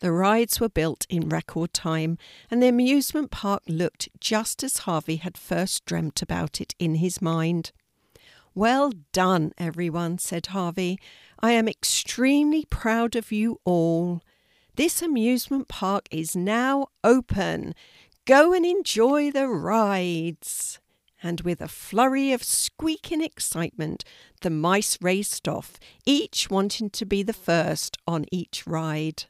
The 0.00 0.12
rides 0.12 0.60
were 0.60 0.68
built 0.68 1.06
in 1.08 1.28
record 1.28 1.72
time, 1.72 2.18
and 2.50 2.60
the 2.60 2.68
amusement 2.68 3.30
park 3.30 3.62
looked 3.68 4.08
just 4.18 4.64
as 4.64 4.78
Harvey 4.78 5.16
had 5.16 5.38
first 5.38 5.84
dreamt 5.84 6.22
about 6.22 6.60
it 6.60 6.74
in 6.78 6.96
his 6.96 7.22
mind. 7.22 7.70
Well 8.54 8.92
done, 9.12 9.52
everyone, 9.56 10.18
said 10.18 10.46
Harvey. 10.46 10.98
I 11.40 11.52
am 11.52 11.68
extremely 11.68 12.64
proud 12.64 13.16
of 13.16 13.32
you 13.32 13.60
all. 13.64 14.22
This 14.74 15.02
amusement 15.02 15.68
park 15.68 16.08
is 16.10 16.34
now 16.34 16.88
open. 17.04 17.74
Go 18.24 18.52
and 18.52 18.64
enjoy 18.64 19.32
the 19.32 19.48
rides. 19.48 20.78
And 21.24 21.40
with 21.40 21.60
a 21.60 21.68
flurry 21.68 22.32
of 22.32 22.42
squeaking 22.42 23.20
excitement, 23.20 24.04
the 24.42 24.50
mice 24.50 24.98
raced 25.00 25.48
off, 25.48 25.78
each 26.04 26.50
wanting 26.50 26.90
to 26.90 27.04
be 27.04 27.22
the 27.22 27.32
first 27.32 27.96
on 28.06 28.26
each 28.30 28.66
ride. 28.66 29.24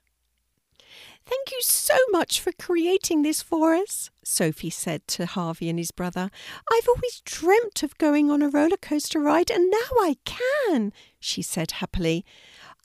Thank 1.24 1.52
you 1.52 1.60
so 1.62 1.96
much 2.10 2.40
for 2.40 2.52
creating 2.52 3.22
this 3.22 3.42
for 3.42 3.74
us, 3.74 4.10
Sophie 4.24 4.70
said 4.70 5.06
to 5.08 5.26
Harvey 5.26 5.68
and 5.68 5.78
his 5.78 5.90
brother. 5.90 6.30
I've 6.70 6.88
always 6.88 7.22
dreamt 7.24 7.82
of 7.82 7.96
going 7.96 8.30
on 8.30 8.42
a 8.42 8.48
roller 8.48 8.76
coaster 8.76 9.20
ride, 9.20 9.50
and 9.50 9.70
now 9.70 10.00
I 10.00 10.16
can, 10.24 10.92
she 11.20 11.40
said 11.40 11.72
happily. 11.72 12.24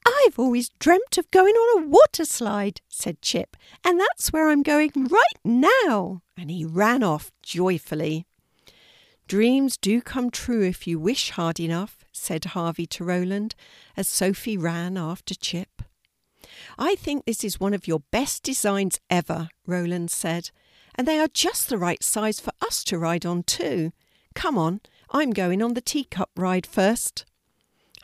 I've 0.07 0.39
always 0.39 0.69
dreamt 0.79 1.17
of 1.17 1.29
going 1.31 1.53
on 1.53 1.83
a 1.83 1.87
water 1.87 2.23
slide, 2.23 2.79
said 2.87 3.21
Chip, 3.21 3.57
and 3.83 3.99
that's 3.99 4.31
where 4.31 4.49
I'm 4.49 4.63
going 4.63 4.91
right 4.95 5.39
now. 5.43 6.21
And 6.37 6.49
he 6.49 6.63
ran 6.63 7.03
off 7.03 7.31
joyfully. 7.41 8.25
Dreams 9.27 9.75
do 9.75 10.01
come 10.01 10.31
true 10.31 10.63
if 10.63 10.87
you 10.87 10.97
wish 10.97 11.31
hard 11.31 11.59
enough, 11.59 12.05
said 12.13 12.45
Harvey 12.45 12.85
to 12.87 13.03
Roland 13.03 13.53
as 13.97 14.07
Sophie 14.07 14.57
ran 14.57 14.97
after 14.97 15.35
Chip. 15.35 15.81
I 16.79 16.95
think 16.95 17.25
this 17.25 17.43
is 17.43 17.59
one 17.59 17.73
of 17.73 17.87
your 17.87 17.99
best 18.11 18.43
designs 18.43 19.01
ever, 19.09 19.49
Roland 19.65 20.11
said, 20.11 20.51
and 20.95 21.05
they 21.05 21.19
are 21.19 21.27
just 21.27 21.67
the 21.67 21.77
right 21.77 22.01
size 22.01 22.39
for 22.39 22.53
us 22.61 22.83
to 22.85 22.97
ride 22.97 23.25
on 23.25 23.43
too. 23.43 23.91
Come 24.33 24.57
on, 24.57 24.79
I'm 25.11 25.31
going 25.31 25.61
on 25.61 25.73
the 25.73 25.81
teacup 25.81 26.29
ride 26.37 26.65
first. 26.65 27.25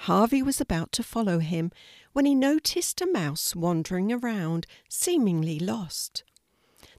Harvey 0.03 0.43
was 0.43 0.59
about 0.59 0.91
to 0.91 1.01
follow 1.01 1.39
him 1.39 1.71
when 2.11 2.25
he 2.25 2.35
noticed 2.35 2.99
a 2.99 3.07
mouse 3.07 3.55
wandering 3.55 4.11
around, 4.11 4.67
seemingly 4.89 5.57
lost. 5.57 6.25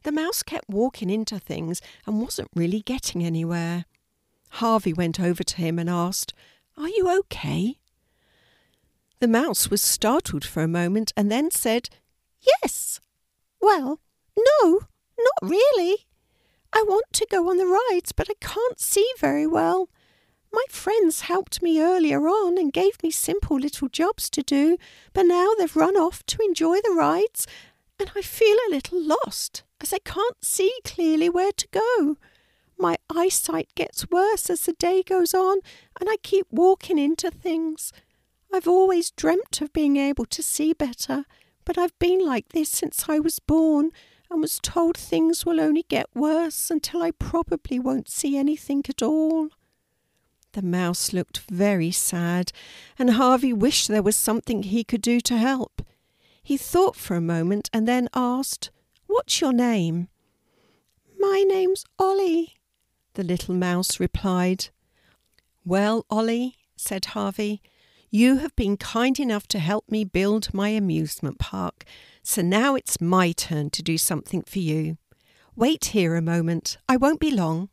The 0.04 0.12
mouse 0.12 0.42
kept 0.42 0.70
walking 0.70 1.10
into 1.10 1.38
things 1.38 1.82
and 2.06 2.22
wasn't 2.22 2.48
really 2.54 2.80
getting 2.80 3.22
anywhere. 3.22 3.84
Harvey 4.52 4.94
went 4.94 5.20
over 5.20 5.42
to 5.44 5.56
him 5.56 5.78
and 5.78 5.90
asked, 5.90 6.32
Are 6.78 6.88
you 6.88 7.14
okay? 7.18 7.76
The 9.20 9.28
mouse 9.28 9.68
was 9.68 9.82
startled 9.82 10.46
for 10.46 10.62
a 10.62 10.68
moment 10.68 11.12
and 11.14 11.30
then 11.30 11.50
said, 11.50 11.90
Yes. 12.40 13.00
Well, 13.60 14.00
no, 14.34 14.80
not 15.18 15.50
really. 15.50 16.06
I 16.72 16.82
want 16.88 17.12
to 17.12 17.26
go 17.30 17.50
on 17.50 17.58
the 17.58 17.66
rides, 17.66 18.12
but 18.12 18.30
I 18.30 18.34
can't 18.40 18.80
see 18.80 19.06
very 19.20 19.46
well. 19.46 19.90
My 20.54 20.64
friends 20.68 21.22
helped 21.22 21.62
me 21.62 21.82
earlier 21.82 22.28
on 22.28 22.58
and 22.58 22.72
gave 22.72 23.02
me 23.02 23.10
simple 23.10 23.58
little 23.58 23.88
jobs 23.88 24.30
to 24.30 24.40
do, 24.40 24.78
but 25.12 25.26
now 25.26 25.52
they've 25.58 25.74
run 25.74 25.96
off 25.96 26.24
to 26.26 26.40
enjoy 26.42 26.76
the 26.76 26.94
rides, 26.96 27.48
and 27.98 28.12
I 28.14 28.22
feel 28.22 28.56
a 28.58 28.70
little 28.70 29.02
lost 29.02 29.64
as 29.80 29.92
I 29.92 29.98
can't 29.98 30.44
see 30.44 30.72
clearly 30.84 31.28
where 31.28 31.50
to 31.50 31.66
go. 31.72 32.18
My 32.78 32.98
eyesight 33.10 33.74
gets 33.74 34.08
worse 34.12 34.48
as 34.48 34.60
the 34.60 34.74
day 34.74 35.02
goes 35.02 35.34
on, 35.34 35.58
and 35.98 36.08
I 36.08 36.18
keep 36.22 36.46
walking 36.52 37.00
into 37.00 37.32
things. 37.32 37.92
I've 38.52 38.68
always 38.68 39.10
dreamt 39.10 39.60
of 39.60 39.72
being 39.72 39.96
able 39.96 40.26
to 40.26 40.40
see 40.40 40.72
better, 40.72 41.24
but 41.64 41.76
I've 41.76 41.98
been 41.98 42.24
like 42.24 42.50
this 42.50 42.68
since 42.68 43.06
I 43.08 43.18
was 43.18 43.40
born 43.40 43.90
and 44.30 44.40
was 44.40 44.60
told 44.62 44.96
things 44.96 45.44
will 45.44 45.60
only 45.60 45.84
get 45.88 46.06
worse 46.14 46.70
until 46.70 47.02
I 47.02 47.10
probably 47.10 47.80
won't 47.80 48.08
see 48.08 48.36
anything 48.36 48.84
at 48.88 49.02
all. 49.02 49.48
The 50.54 50.62
mouse 50.62 51.12
looked 51.12 51.40
very 51.50 51.90
sad, 51.90 52.52
and 52.96 53.10
Harvey 53.10 53.52
wished 53.52 53.88
there 53.88 54.04
was 54.04 54.14
something 54.14 54.62
he 54.62 54.84
could 54.84 55.02
do 55.02 55.20
to 55.22 55.36
help. 55.36 55.82
He 56.44 56.56
thought 56.56 56.94
for 56.94 57.16
a 57.16 57.20
moment 57.20 57.68
and 57.72 57.88
then 57.88 58.08
asked, 58.14 58.70
What's 59.08 59.40
your 59.40 59.52
name? 59.52 60.06
My 61.18 61.44
name's 61.48 61.84
Ollie, 61.98 62.54
the 63.14 63.24
little 63.24 63.56
mouse 63.56 63.98
replied. 63.98 64.68
Well, 65.64 66.06
Ollie, 66.08 66.54
said 66.76 67.06
Harvey, 67.06 67.60
you 68.08 68.36
have 68.36 68.54
been 68.54 68.76
kind 68.76 69.18
enough 69.18 69.48
to 69.48 69.58
help 69.58 69.90
me 69.90 70.04
build 70.04 70.54
my 70.54 70.68
amusement 70.68 71.40
park, 71.40 71.82
so 72.22 72.42
now 72.42 72.76
it's 72.76 73.00
my 73.00 73.32
turn 73.32 73.70
to 73.70 73.82
do 73.82 73.98
something 73.98 74.42
for 74.42 74.60
you. 74.60 74.98
Wait 75.56 75.86
here 75.86 76.14
a 76.14 76.22
moment, 76.22 76.78
I 76.88 76.96
won't 76.96 77.18
be 77.18 77.32
long. 77.32 77.70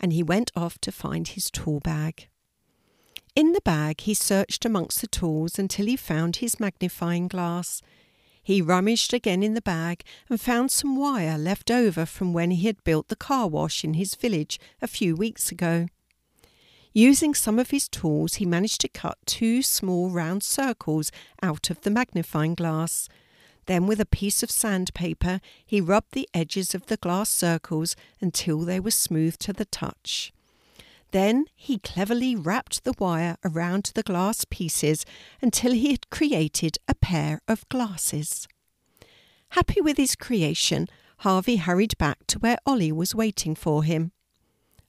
And 0.00 0.12
he 0.12 0.22
went 0.22 0.50
off 0.54 0.78
to 0.80 0.92
find 0.92 1.28
his 1.28 1.50
tool 1.50 1.80
bag. 1.80 2.28
In 3.34 3.52
the 3.52 3.60
bag, 3.60 4.00
he 4.00 4.14
searched 4.14 4.64
amongst 4.64 5.00
the 5.00 5.06
tools 5.06 5.58
until 5.58 5.86
he 5.86 5.96
found 5.96 6.36
his 6.36 6.58
magnifying 6.58 7.28
glass. 7.28 7.82
He 8.42 8.62
rummaged 8.62 9.12
again 9.12 9.42
in 9.42 9.54
the 9.54 9.60
bag 9.60 10.04
and 10.30 10.40
found 10.40 10.70
some 10.70 10.96
wire 10.96 11.36
left 11.36 11.70
over 11.70 12.06
from 12.06 12.32
when 12.32 12.50
he 12.50 12.66
had 12.66 12.82
built 12.84 13.08
the 13.08 13.16
car 13.16 13.48
wash 13.48 13.84
in 13.84 13.94
his 13.94 14.14
village 14.14 14.58
a 14.80 14.86
few 14.86 15.16
weeks 15.16 15.50
ago. 15.50 15.88
Using 16.94 17.34
some 17.34 17.58
of 17.58 17.70
his 17.70 17.88
tools, 17.90 18.36
he 18.36 18.46
managed 18.46 18.80
to 18.80 18.88
cut 18.88 19.18
two 19.26 19.60
small 19.60 20.08
round 20.08 20.42
circles 20.42 21.12
out 21.42 21.68
of 21.68 21.82
the 21.82 21.90
magnifying 21.90 22.54
glass. 22.54 23.06
Then, 23.66 23.86
with 23.86 24.00
a 24.00 24.06
piece 24.06 24.42
of 24.42 24.50
sandpaper, 24.50 25.40
he 25.64 25.80
rubbed 25.80 26.12
the 26.12 26.28
edges 26.32 26.74
of 26.74 26.86
the 26.86 26.96
glass 26.96 27.30
circles 27.30 27.96
until 28.20 28.60
they 28.60 28.80
were 28.80 28.92
smooth 28.92 29.36
to 29.38 29.52
the 29.52 29.64
touch. 29.64 30.32
Then 31.10 31.46
he 31.54 31.78
cleverly 31.78 32.34
wrapped 32.36 32.84
the 32.84 32.94
wire 32.98 33.36
around 33.44 33.92
the 33.94 34.02
glass 34.02 34.44
pieces 34.48 35.04
until 35.40 35.72
he 35.72 35.90
had 35.92 36.10
created 36.10 36.78
a 36.88 36.94
pair 36.94 37.40
of 37.48 37.68
glasses. 37.68 38.46
Happy 39.50 39.80
with 39.80 39.96
his 39.96 40.16
creation, 40.16 40.88
Harvey 41.18 41.56
hurried 41.56 41.96
back 41.98 42.26
to 42.26 42.38
where 42.38 42.58
Ollie 42.66 42.92
was 42.92 43.14
waiting 43.14 43.54
for 43.54 43.82
him. 43.84 44.12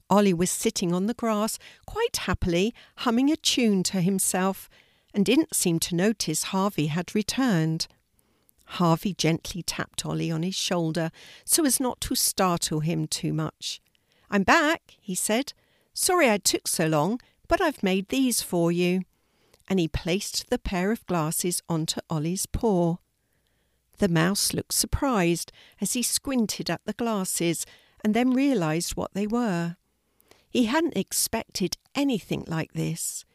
Ollie 0.10 0.34
was 0.34 0.52
sitting 0.52 0.94
on 0.94 1.06
the 1.06 1.14
grass 1.14 1.60
quite 1.86 2.18
happily, 2.18 2.74
humming 2.98 3.32
a 3.32 3.36
tune 3.36 3.84
to 3.84 4.02
himself, 4.02 4.70
and 5.14 5.26
didn't 5.26 5.56
seem 5.56 5.80
to 5.80 5.96
notice 5.96 6.44
Harvey 6.44 6.88
had 6.88 7.16
returned. 7.16 7.88
Harvey 8.68 9.14
gently 9.14 9.64
tapped 9.64 10.06
Ollie 10.06 10.32
on 10.32 10.44
his 10.44 10.56
shoulder 10.56 11.10
so 11.46 11.66
as 11.66 11.80
not 11.80 12.02
to 12.02 12.16
startle 12.16 12.82
him 12.82 13.08
too 13.08 13.34
much. 13.34 13.82
I'm 14.30 14.44
back, 14.44 14.98
he 15.00 15.16
said. 15.16 15.54
Sorry 15.94 16.30
I 16.30 16.38
took 16.38 16.68
so 16.68 16.86
long, 16.86 17.20
but 17.48 17.62
I've 17.62 17.82
made 17.82 18.10
these 18.10 18.42
for 18.42 18.72
you. 18.72 19.04
And 19.70 19.80
he 19.80 19.88
placed 19.88 20.50
the 20.50 20.60
pair 20.60 20.92
of 20.92 21.06
glasses 21.08 21.62
onto 21.68 22.02
Ollie's 22.10 22.46
paw. 22.46 22.98
The 23.98 24.08
mouse 24.08 24.54
looked 24.54 24.74
surprised 24.74 25.52
as 25.82 25.94
he 25.94 26.04
squinted 26.04 26.70
at 26.70 26.82
the 26.86 26.94
glasses 26.94 27.66
and 28.04 28.14
then 28.14 28.32
realized 28.32 28.96
what 28.96 29.14
they 29.14 29.28
were. 29.28 29.78
He 30.50 30.66
hadn't 30.66 30.96
expected 30.96 31.78
anything 31.96 32.44
like 32.48 32.74
this. 32.74 33.26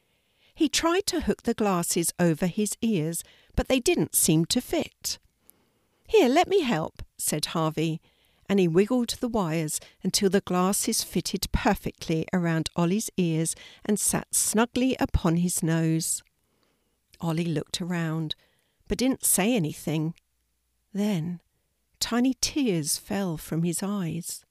He 0.54 0.68
tried 0.68 1.06
to 1.06 1.22
hook 1.22 1.42
the 1.42 1.54
glasses 1.54 2.12
over 2.18 2.46
his 2.46 2.76
ears, 2.80 3.24
but 3.56 3.68
they 3.68 3.80
didn't 3.80 4.14
seem 4.14 4.44
to 4.46 4.60
fit. 4.60 5.18
Here, 6.06 6.28
let 6.28 6.48
me 6.48 6.62
help, 6.62 7.02
said 7.16 7.46
Harvey, 7.46 8.00
and 8.48 8.60
he 8.60 8.68
wiggled 8.68 9.10
the 9.20 9.28
wires 9.28 9.80
until 10.02 10.28
the 10.28 10.40
glasses 10.40 11.02
fitted 11.02 11.46
perfectly 11.52 12.26
around 12.32 12.68
Ollie's 12.76 13.10
ears 13.16 13.54
and 13.84 13.98
sat 13.98 14.34
snugly 14.34 14.96
upon 15.00 15.36
his 15.36 15.62
nose. 15.62 16.22
Ollie 17.20 17.44
looked 17.44 17.80
around, 17.80 18.34
but 18.88 18.98
didn't 18.98 19.24
say 19.24 19.54
anything. 19.54 20.14
Then 20.92 21.40
tiny 22.00 22.34
tears 22.40 22.98
fell 22.98 23.36
from 23.36 23.62
his 23.62 23.82
eyes. 23.82 24.44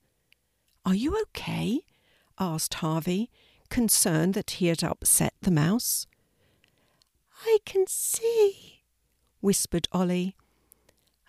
Are 0.85 0.95
you 0.95 1.21
okay? 1.23 1.81
asked 2.39 2.75
Harvey, 2.75 3.29
concerned 3.69 4.33
that 4.33 4.51
he 4.51 4.67
had 4.67 4.83
upset 4.83 5.33
the 5.41 5.51
mouse. 5.51 6.07
I 7.45 7.59
can 7.65 7.85
see, 7.87 8.80
whispered 9.41 9.87
Ollie. 9.91 10.35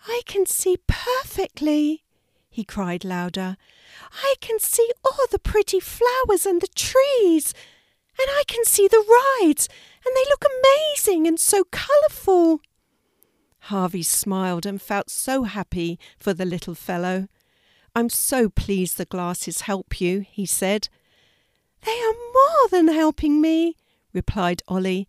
I 0.07 0.21
can 0.25 0.45
see 0.45 0.77
perfectly, 0.87 2.03
he 2.49 2.63
cried 2.63 3.03
louder. 3.03 3.57
I 4.11 4.35
can 4.39 4.59
see 4.59 4.89
all 5.03 5.25
the 5.31 5.39
pretty 5.39 5.79
flowers 5.79 6.45
and 6.45 6.61
the 6.61 6.67
trees, 6.67 7.53
and 8.19 8.27
I 8.29 8.43
can 8.47 8.63
see 8.65 8.87
the 8.87 9.03
rides, 9.41 9.67
and 10.05 10.15
they 10.15 10.29
look 10.29 10.45
amazing 10.45 11.27
and 11.27 11.39
so 11.39 11.63
colourful. 11.71 12.61
Harvey 13.67 14.03
smiled 14.03 14.65
and 14.65 14.81
felt 14.81 15.09
so 15.09 15.43
happy 15.43 15.97
for 16.19 16.33
the 16.33 16.45
little 16.45 16.75
fellow. 16.75 17.27
I'm 17.95 18.09
so 18.09 18.49
pleased 18.49 18.97
the 18.97 19.05
glasses 19.05 19.61
help 19.61 20.01
you, 20.01 20.25
he 20.29 20.45
said. 20.45 20.89
They 21.85 21.99
are 21.99 22.13
more 22.33 22.69
than 22.69 22.87
helping 22.87 23.39
me, 23.41 23.77
replied 24.13 24.61
Ollie. 24.67 25.07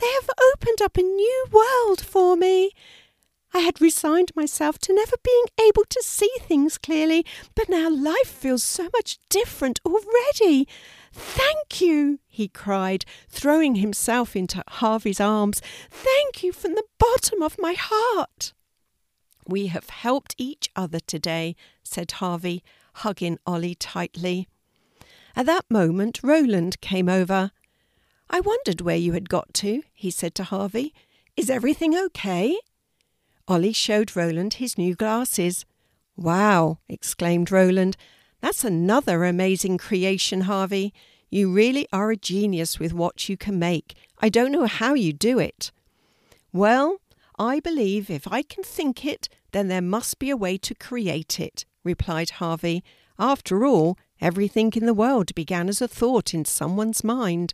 They 0.00 0.10
have 0.20 0.30
opened 0.52 0.82
up 0.82 0.96
a 0.96 1.02
new 1.02 1.46
world 1.50 2.00
for 2.00 2.36
me. 2.36 2.72
I 3.54 3.60
had 3.60 3.80
resigned 3.80 4.32
myself 4.34 4.78
to 4.80 4.94
never 4.94 5.16
being 5.22 5.44
able 5.68 5.84
to 5.84 6.02
see 6.02 6.30
things 6.40 6.78
clearly, 6.78 7.26
but 7.54 7.68
now 7.68 7.90
life 7.90 8.28
feels 8.28 8.62
so 8.62 8.88
much 8.94 9.18
different 9.28 9.80
already. 9.84 10.66
Thank 11.12 11.80
you, 11.82 12.18
he 12.26 12.48
cried, 12.48 13.04
throwing 13.28 13.74
himself 13.76 14.34
into 14.34 14.64
Harvey's 14.68 15.20
arms. 15.20 15.60
Thank 15.90 16.42
you 16.42 16.52
from 16.52 16.74
the 16.74 16.84
bottom 16.98 17.42
of 17.42 17.58
my 17.58 17.74
heart. 17.78 18.54
We 19.46 19.66
have 19.66 19.90
helped 19.90 20.34
each 20.38 20.70
other 20.74 21.00
today, 21.00 21.54
said 21.82 22.12
Harvey, 22.12 22.62
hugging 22.94 23.38
Ollie 23.46 23.74
tightly. 23.74 24.48
At 25.36 25.46
that 25.46 25.64
moment, 25.70 26.20
Roland 26.22 26.80
came 26.80 27.08
over. 27.08 27.50
I 28.32 28.40
wondered 28.40 28.80
where 28.80 28.96
you 28.96 29.12
had 29.12 29.28
got 29.28 29.52
to, 29.54 29.82
he 29.92 30.10
said 30.10 30.34
to 30.36 30.44
Harvey. 30.44 30.94
Is 31.36 31.50
everything 31.50 31.94
okay? 31.96 32.56
Ollie 33.46 33.74
showed 33.74 34.16
Roland 34.16 34.54
his 34.54 34.78
new 34.78 34.94
glasses. 34.94 35.66
Wow, 36.16 36.78
exclaimed 36.88 37.52
Roland. 37.52 37.96
That's 38.40 38.64
another 38.64 39.24
amazing 39.24 39.76
creation, 39.76 40.42
Harvey. 40.42 40.94
You 41.30 41.52
really 41.52 41.86
are 41.92 42.10
a 42.10 42.16
genius 42.16 42.80
with 42.80 42.94
what 42.94 43.28
you 43.28 43.36
can 43.36 43.58
make. 43.58 43.94
I 44.18 44.30
don't 44.30 44.52
know 44.52 44.66
how 44.66 44.94
you 44.94 45.12
do 45.12 45.38
it. 45.38 45.70
Well, 46.52 47.02
I 47.38 47.60
believe 47.60 48.08
if 48.08 48.26
I 48.26 48.40
can 48.42 48.64
think 48.64 49.04
it, 49.04 49.28
then 49.52 49.68
there 49.68 49.82
must 49.82 50.18
be 50.18 50.30
a 50.30 50.36
way 50.36 50.56
to 50.58 50.74
create 50.74 51.38
it, 51.38 51.66
replied 51.84 52.30
Harvey. 52.30 52.82
After 53.18 53.66
all, 53.66 53.98
Everything 54.22 54.72
in 54.76 54.86
the 54.86 54.94
world 54.94 55.34
began 55.34 55.68
as 55.68 55.82
a 55.82 55.88
thought 55.88 56.32
in 56.32 56.44
someone's 56.44 57.02
mind. 57.02 57.52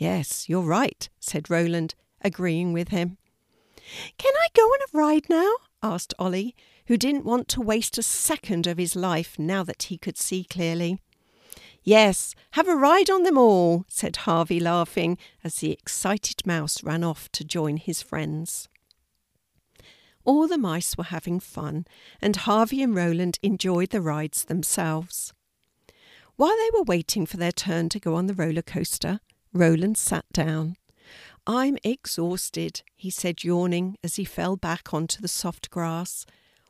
Yes, 0.00 0.48
you're 0.48 0.62
right, 0.62 1.06
said 1.20 1.50
Roland, 1.50 1.94
agreeing 2.22 2.72
with 2.72 2.88
him. 2.88 3.18
Can 4.16 4.32
I 4.34 4.46
go 4.54 4.62
on 4.62 4.80
a 4.80 4.98
ride 4.98 5.28
now? 5.28 5.52
asked 5.82 6.14
Ollie, 6.18 6.56
who 6.86 6.96
didn't 6.96 7.26
want 7.26 7.48
to 7.48 7.60
waste 7.60 7.98
a 7.98 8.02
second 8.02 8.66
of 8.66 8.78
his 8.78 8.96
life 8.96 9.38
now 9.38 9.62
that 9.62 9.84
he 9.84 9.98
could 9.98 10.16
see 10.16 10.44
clearly. 10.44 11.02
Yes, 11.82 12.34
have 12.52 12.66
a 12.66 12.74
ride 12.76 13.10
on 13.10 13.24
them 13.24 13.36
all, 13.36 13.84
said 13.88 14.16
Harvey, 14.16 14.58
laughing 14.58 15.18
as 15.44 15.56
the 15.56 15.70
excited 15.70 16.46
mouse 16.46 16.82
ran 16.82 17.04
off 17.04 17.30
to 17.32 17.44
join 17.44 17.76
his 17.76 18.00
friends. 18.00 18.70
All 20.24 20.48
the 20.48 20.56
mice 20.56 20.96
were 20.96 21.04
having 21.04 21.40
fun, 21.40 21.84
and 22.22 22.36
Harvey 22.36 22.82
and 22.82 22.94
Roland 22.94 23.38
enjoyed 23.42 23.90
the 23.90 24.00
rides 24.00 24.46
themselves. 24.46 25.34
While 26.36 26.56
they 26.56 26.70
were 26.72 26.84
waiting 26.84 27.26
for 27.26 27.36
their 27.36 27.52
turn 27.52 27.90
to 27.90 28.00
go 28.00 28.14
on 28.14 28.28
the 28.28 28.34
roller 28.34 28.62
coaster, 28.62 29.20
Roland 29.52 29.98
sat 29.98 30.24
down. 30.32 30.76
I'm 31.46 31.78
exhausted, 31.82 32.82
he 32.94 33.10
said, 33.10 33.42
yawning 33.42 33.96
as 34.04 34.16
he 34.16 34.24
fell 34.24 34.56
back 34.56 34.94
onto 34.94 35.20
the 35.20 35.28
soft 35.28 35.70
grass. 35.70 36.26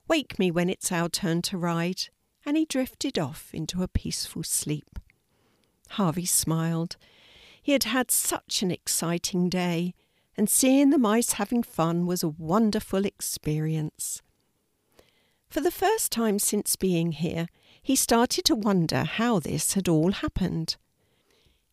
Wake 0.09 0.39
me 0.39 0.51
when 0.51 0.71
it's 0.71 0.91
our 0.91 1.09
turn 1.09 1.43
to 1.43 1.59
ride. 1.59 2.09
And 2.47 2.57
he 2.57 2.65
drifted 2.65 3.19
off 3.19 3.51
into 3.53 3.83
a 3.83 3.89
peaceful 3.89 4.43
sleep. 4.43 4.99
Harvey 5.91 6.25
smiled. 6.25 6.97
He 7.63 7.73
had 7.73 7.85
had 7.85 8.11
such 8.11 8.63
an 8.63 8.71
exciting 8.71 9.51
day, 9.51 9.95
and 10.37 10.49
seeing 10.49 10.89
the 10.89 10.99
mice 10.99 11.33
having 11.33 11.63
fun 11.63 12.07
was 12.07 12.23
a 12.23 12.29
wonderful 12.29 13.05
experience. 13.05 14.23
For 15.49 15.61
the 15.61 15.71
first 15.71 16.11
time 16.13 16.39
since 16.39 16.77
being 16.77 17.13
here, 17.13 17.49
he 17.83 17.97
started 17.97 18.45
to 18.47 18.55
wonder 18.55 19.05
how 19.05 19.41
this 19.41 19.75
had 19.75 19.89
all 19.89 20.13
happened. 20.13 20.77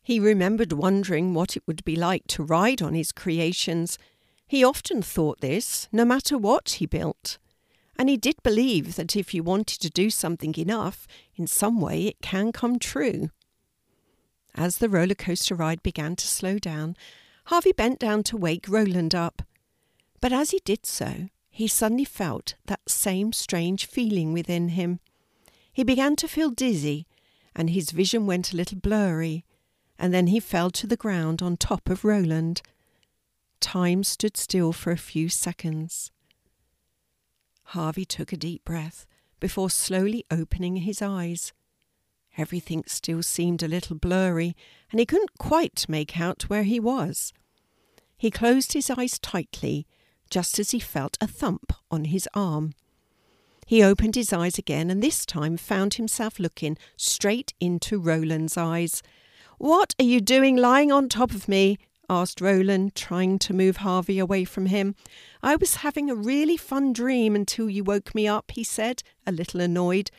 He 0.08 0.22
remembered 0.22 0.72
wondering 0.72 1.34
what 1.34 1.58
it 1.58 1.64
would 1.68 1.84
be 1.84 1.98
like 1.98 2.28
to 2.28 2.42
ride 2.42 2.82
on 2.82 2.94
his 2.94 3.12
creations. 3.12 4.00
He 4.48 4.64
often 4.64 5.02
thought 5.02 5.42
this, 5.42 5.90
no 5.92 6.06
matter 6.06 6.38
what 6.38 6.70
he 6.80 6.86
built. 6.86 7.38
And 8.00 8.08
he 8.08 8.16
did 8.16 8.42
believe 8.42 8.96
that 8.96 9.18
if 9.18 9.34
you 9.34 9.44
wanted 9.44 9.82
to 9.82 9.90
do 9.90 10.10
something 10.10 10.56
enough, 10.58 11.08
in 11.36 11.46
some 11.46 11.82
way 11.82 12.06
it 12.06 12.22
can 12.22 12.54
come 12.54 12.80
true. 12.80 13.32
As 14.56 14.78
the 14.78 14.88
roller 14.88 15.14
coaster 15.14 15.56
ride 15.56 15.84
began 15.84 16.16
to 16.16 16.26
slow 16.26 16.58
down, 16.58 16.96
Harvey 17.48 17.74
bent 17.74 18.00
down 18.00 18.24
to 18.24 18.38
wake 18.38 18.70
Roland 18.70 19.14
up. 19.14 19.42
But 20.22 20.32
as 20.32 20.52
he 20.52 20.62
did 20.64 20.86
so, 20.86 21.28
he 21.50 21.68
suddenly 21.68 22.06
felt 22.06 22.56
that 22.68 22.90
same 22.90 23.34
strange 23.34 23.86
feeling 23.86 24.32
within 24.32 24.70
him. 24.70 25.02
He 25.74 25.84
began 25.84 26.16
to 26.16 26.30
feel 26.30 26.52
dizzy, 26.52 27.08
and 27.54 27.72
his 27.72 27.92
vision 27.92 28.26
went 28.26 28.54
a 28.54 28.56
little 28.56 28.80
blurry, 28.80 29.44
and 30.00 30.14
then 30.14 30.28
he 30.28 30.40
fell 30.40 30.70
to 30.72 30.88
the 30.88 30.98
ground 30.98 31.42
on 31.42 31.58
top 31.58 31.90
of 31.90 32.04
Roland. 32.04 32.62
Time 33.60 34.04
stood 34.04 34.38
still 34.38 34.72
for 34.72 34.92
a 34.92 34.98
few 34.98 35.30
seconds. 35.30 36.12
Harvey 37.72 38.06
took 38.06 38.32
a 38.32 38.38
deep 38.38 38.64
breath 38.64 39.06
before 39.40 39.70
slowly 39.70 40.26
opening 40.32 40.78
his 40.78 41.02
eyes. 41.02 41.54
Everything 42.38 42.84
still 42.88 43.24
seemed 43.24 43.64
a 43.64 43.68
little 43.68 43.96
blurry, 43.96 44.56
and 44.92 45.00
he 45.00 45.06
couldn't 45.06 45.38
quite 45.40 45.90
make 45.90 46.20
out 46.20 46.44
where 46.44 46.64
he 46.64 46.80
was. 46.80 47.34
He 48.18 48.32
closed 48.32 48.74
his 48.74 48.90
eyes 48.90 49.20
tightly 49.20 49.88
just 50.30 50.60
as 50.60 50.72
he 50.72 50.80
felt 50.80 51.18
a 51.22 51.28
thump 51.28 51.74
on 51.90 52.06
his 52.06 52.28
arm. 52.34 52.74
He 53.66 53.84
opened 53.84 54.16
his 54.16 54.32
eyes 54.32 54.58
again 54.58 54.90
and 54.90 55.04
this 55.04 55.26
time 55.26 55.58
found 55.58 55.96
himself 55.96 56.40
looking 56.40 56.78
straight 56.96 57.54
into 57.60 58.00
Roland's 58.00 58.58
eyes. 58.58 59.04
What 59.58 59.96
are 60.00 60.06
you 60.06 60.22
doing 60.22 60.56
lying 60.56 60.92
on 60.92 61.10
top 61.10 61.32
of 61.32 61.48
me? 61.48 61.78
asked 62.10 62.40
Roland, 62.40 62.94
trying 62.94 63.40
to 63.40 63.54
move 63.54 63.78
Harvey 63.78 64.20
away 64.20 64.46
from 64.46 64.68
him. 64.68 64.96
I 65.42 65.56
was 65.56 65.78
having 65.78 66.10
a 66.10 66.16
really 66.16 66.58
fun 66.58 66.94
dream 66.94 67.36
until 67.36 67.70
you 67.70 67.84
woke 67.84 68.14
me 68.14 68.28
up, 68.28 68.52
he 68.52 68.64
said, 68.64 69.02
a 69.26 69.32
little 69.32 69.60
annoyed. 69.60 70.12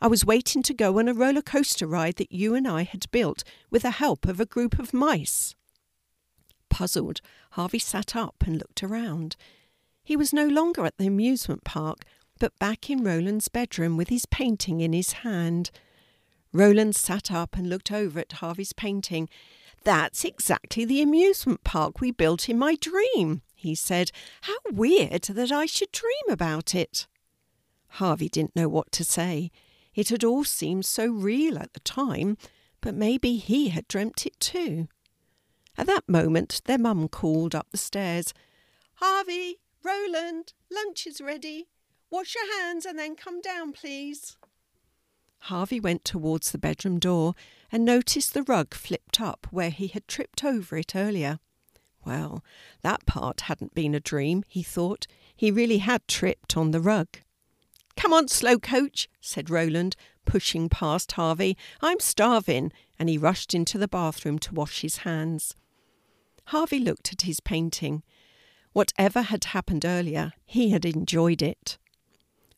I 0.00 0.08
was 0.08 0.24
waiting 0.24 0.62
to 0.62 0.74
go 0.74 0.98
on 0.98 1.08
a 1.08 1.14
roller 1.14 1.42
coaster 1.42 1.86
ride 1.86 2.16
that 2.16 2.32
you 2.32 2.54
and 2.54 2.66
I 2.66 2.84
had 2.84 3.10
built 3.10 3.44
with 3.70 3.82
the 3.82 3.92
help 3.92 4.26
of 4.26 4.40
a 4.40 4.46
group 4.46 4.78
of 4.78 4.94
mice. 4.94 5.54
Puzzled, 6.70 7.20
Harvey 7.50 7.78
sat 7.78 8.16
up 8.16 8.36
and 8.46 8.56
looked 8.56 8.82
around. 8.82 9.36
He 10.02 10.16
was 10.16 10.32
no 10.32 10.46
longer 10.46 10.84
at 10.84 10.96
the 10.98 11.06
amusement 11.06 11.64
park, 11.64 12.04
but 12.38 12.58
back 12.58 12.90
in 12.90 13.04
Roland's 13.04 13.48
bedroom 13.48 13.96
with 13.96 14.08
his 14.08 14.26
painting 14.26 14.80
in 14.80 14.92
his 14.92 15.12
hand. 15.12 15.70
Roland 16.56 16.96
sat 16.96 17.30
up 17.30 17.56
and 17.56 17.68
looked 17.68 17.92
over 17.92 18.18
at 18.18 18.32
Harvey's 18.32 18.72
painting. 18.72 19.28
That's 19.84 20.24
exactly 20.24 20.84
the 20.84 21.02
amusement 21.02 21.62
park 21.64 22.00
we 22.00 22.10
built 22.10 22.48
in 22.48 22.58
my 22.58 22.76
dream, 22.76 23.42
he 23.54 23.74
said. 23.74 24.10
How 24.42 24.56
weird 24.70 25.22
that 25.22 25.52
I 25.52 25.66
should 25.66 25.92
dream 25.92 26.30
about 26.30 26.74
it. 26.74 27.06
Harvey 27.88 28.28
didn't 28.28 28.56
know 28.56 28.68
what 28.68 28.90
to 28.92 29.04
say. 29.04 29.50
It 29.94 30.08
had 30.08 30.24
all 30.24 30.44
seemed 30.44 30.86
so 30.86 31.06
real 31.06 31.58
at 31.58 31.74
the 31.74 31.80
time, 31.80 32.38
but 32.80 32.94
maybe 32.94 33.36
he 33.36 33.68
had 33.68 33.86
dreamt 33.86 34.26
it 34.26 34.38
too. 34.40 34.88
At 35.76 35.86
that 35.86 36.08
moment, 36.08 36.62
their 36.64 36.78
mum 36.78 37.08
called 37.08 37.54
up 37.54 37.68
the 37.70 37.78
stairs. 37.78 38.32
Harvey, 38.94 39.60
Roland, 39.82 40.54
lunch 40.72 41.06
is 41.06 41.20
ready. 41.20 41.68
Wash 42.10 42.34
your 42.34 42.60
hands 42.60 42.86
and 42.86 42.98
then 42.98 43.14
come 43.14 43.42
down, 43.42 43.72
please. 43.72 44.36
Harvey 45.46 45.78
went 45.78 46.04
towards 46.04 46.50
the 46.50 46.58
bedroom 46.58 46.98
door 46.98 47.34
and 47.70 47.84
noticed 47.84 48.34
the 48.34 48.42
rug 48.42 48.74
flipped 48.74 49.20
up 49.20 49.46
where 49.52 49.70
he 49.70 49.86
had 49.86 50.08
tripped 50.08 50.42
over 50.42 50.76
it 50.76 50.96
earlier. 50.96 51.38
Well, 52.04 52.42
that 52.82 53.06
part 53.06 53.42
hadn't 53.42 53.72
been 53.72 53.94
a 53.94 54.00
dream, 54.00 54.42
he 54.48 54.64
thought. 54.64 55.06
He 55.36 55.52
really 55.52 55.78
had 55.78 56.06
tripped 56.08 56.56
on 56.56 56.72
the 56.72 56.80
rug. 56.80 57.18
Come 57.96 58.12
on, 58.12 58.26
slow 58.26 58.58
coach, 58.58 59.08
said 59.20 59.48
Roland, 59.48 59.94
pushing 60.24 60.68
past 60.68 61.12
Harvey. 61.12 61.56
I'm 61.80 62.00
starving, 62.00 62.72
and 62.98 63.08
he 63.08 63.16
rushed 63.16 63.54
into 63.54 63.78
the 63.78 63.88
bathroom 63.88 64.40
to 64.40 64.54
wash 64.54 64.80
his 64.80 64.98
hands. 64.98 65.54
Harvey 66.46 66.80
looked 66.80 67.12
at 67.12 67.22
his 67.22 67.38
painting. 67.38 68.02
Whatever 68.72 69.22
had 69.22 69.44
happened 69.44 69.84
earlier, 69.84 70.32
he 70.44 70.70
had 70.70 70.84
enjoyed 70.84 71.40
it. 71.40 71.78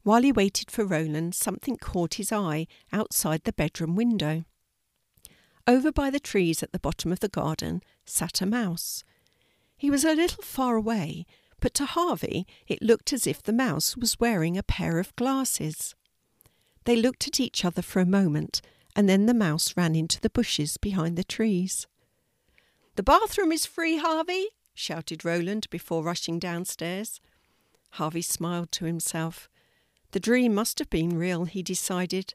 While 0.08 0.22
he 0.22 0.32
waited 0.32 0.70
for 0.70 0.86
Roland, 0.86 1.34
something 1.34 1.76
caught 1.76 2.14
his 2.14 2.32
eye 2.32 2.66
outside 2.94 3.44
the 3.44 3.52
bedroom 3.52 3.94
window. 3.94 4.46
Over 5.66 5.92
by 5.92 6.08
the 6.08 6.18
trees 6.18 6.62
at 6.62 6.72
the 6.72 6.78
bottom 6.78 7.12
of 7.12 7.20
the 7.20 7.28
garden 7.28 7.82
sat 8.06 8.40
a 8.40 8.46
mouse. 8.46 9.04
He 9.76 9.90
was 9.90 10.06
a 10.06 10.14
little 10.14 10.42
far 10.42 10.76
away, 10.76 11.26
but 11.60 11.74
to 11.74 11.84
Harvey 11.84 12.46
it 12.66 12.80
looked 12.80 13.12
as 13.12 13.26
if 13.26 13.42
the 13.42 13.52
mouse 13.52 13.98
was 13.98 14.18
wearing 14.18 14.56
a 14.56 14.62
pair 14.62 14.98
of 14.98 15.14
glasses. 15.14 15.94
They 16.84 16.96
looked 16.96 17.28
at 17.28 17.38
each 17.38 17.62
other 17.62 17.82
for 17.82 18.00
a 18.00 18.06
moment, 18.06 18.62
and 18.96 19.10
then 19.10 19.26
the 19.26 19.34
mouse 19.34 19.76
ran 19.76 19.94
into 19.94 20.22
the 20.22 20.30
bushes 20.30 20.78
behind 20.78 21.18
the 21.18 21.22
trees. 21.22 21.86
The 22.96 23.02
bathroom 23.02 23.52
is 23.52 23.66
free, 23.66 23.98
Harvey, 23.98 24.46
shouted 24.72 25.22
Roland 25.22 25.68
before 25.68 26.02
rushing 26.02 26.38
downstairs. 26.38 27.20
Harvey 27.90 28.22
smiled 28.22 28.72
to 28.72 28.86
himself. 28.86 29.50
The 30.12 30.20
dream 30.20 30.54
must 30.54 30.78
have 30.78 30.88
been 30.88 31.18
real, 31.18 31.44
he 31.44 31.62
decided. 31.62 32.34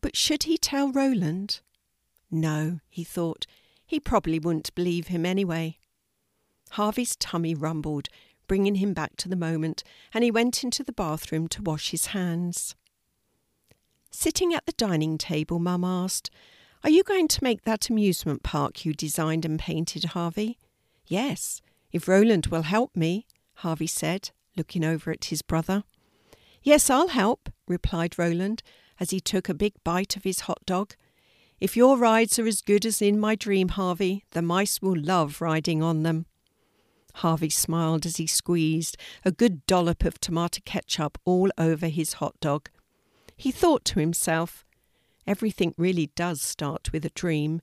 But 0.00 0.16
should 0.16 0.42
he 0.42 0.58
tell 0.58 0.92
Roland? 0.92 1.60
No, 2.30 2.80
he 2.88 3.04
thought. 3.04 3.46
He 3.86 3.98
probably 3.98 4.38
wouldn't 4.38 4.74
believe 4.74 5.08
him 5.08 5.24
anyway. 5.24 5.78
Harvey's 6.72 7.16
tummy 7.16 7.54
rumbled, 7.54 8.08
bringing 8.46 8.76
him 8.76 8.92
back 8.92 9.16
to 9.16 9.28
the 9.28 9.36
moment, 9.36 9.82
and 10.12 10.24
he 10.24 10.30
went 10.30 10.62
into 10.62 10.82
the 10.82 10.92
bathroom 10.92 11.48
to 11.48 11.62
wash 11.62 11.90
his 11.90 12.06
hands. 12.06 12.74
Sitting 14.10 14.52
at 14.54 14.66
the 14.66 14.72
dining 14.72 15.18
table, 15.18 15.58
Mum 15.58 15.84
asked, 15.84 16.30
Are 16.82 16.90
you 16.90 17.02
going 17.02 17.28
to 17.28 17.44
make 17.44 17.62
that 17.62 17.88
amusement 17.88 18.42
park 18.42 18.84
you 18.84 18.92
designed 18.92 19.44
and 19.44 19.58
painted, 19.58 20.04
Harvey? 20.04 20.58
Yes, 21.06 21.62
if 21.92 22.08
Roland 22.08 22.46
will 22.46 22.62
help 22.62 22.94
me, 22.96 23.26
Harvey 23.54 23.86
said, 23.86 24.30
looking 24.56 24.84
over 24.84 25.10
at 25.10 25.26
his 25.26 25.42
brother. 25.42 25.84
Yes, 26.64 26.88
I'll 26.88 27.08
help, 27.08 27.50
replied 27.68 28.18
Roland 28.18 28.62
as 28.98 29.10
he 29.10 29.20
took 29.20 29.50
a 29.50 29.54
big 29.54 29.74
bite 29.84 30.16
of 30.16 30.24
his 30.24 30.40
hot 30.40 30.64
dog. 30.64 30.94
If 31.60 31.76
your 31.76 31.98
rides 31.98 32.38
are 32.38 32.46
as 32.46 32.62
good 32.62 32.86
as 32.86 33.02
in 33.02 33.20
my 33.20 33.34
dream, 33.34 33.68
Harvey, 33.68 34.24
the 34.30 34.40
mice 34.40 34.80
will 34.80 34.98
love 34.98 35.42
riding 35.42 35.82
on 35.82 36.04
them. 36.04 36.24
Harvey 37.16 37.50
smiled 37.50 38.06
as 38.06 38.16
he 38.16 38.26
squeezed 38.26 38.96
a 39.26 39.30
good 39.30 39.66
dollop 39.66 40.04
of 40.04 40.18
tomato 40.18 40.62
ketchup 40.64 41.18
all 41.26 41.50
over 41.58 41.88
his 41.88 42.14
hot 42.14 42.34
dog. 42.40 42.70
He 43.36 43.52
thought 43.52 43.84
to 43.86 44.00
himself, 44.00 44.64
Everything 45.26 45.74
really 45.76 46.12
does 46.16 46.40
start 46.40 46.92
with 46.92 47.04
a 47.04 47.10
dream. 47.10 47.60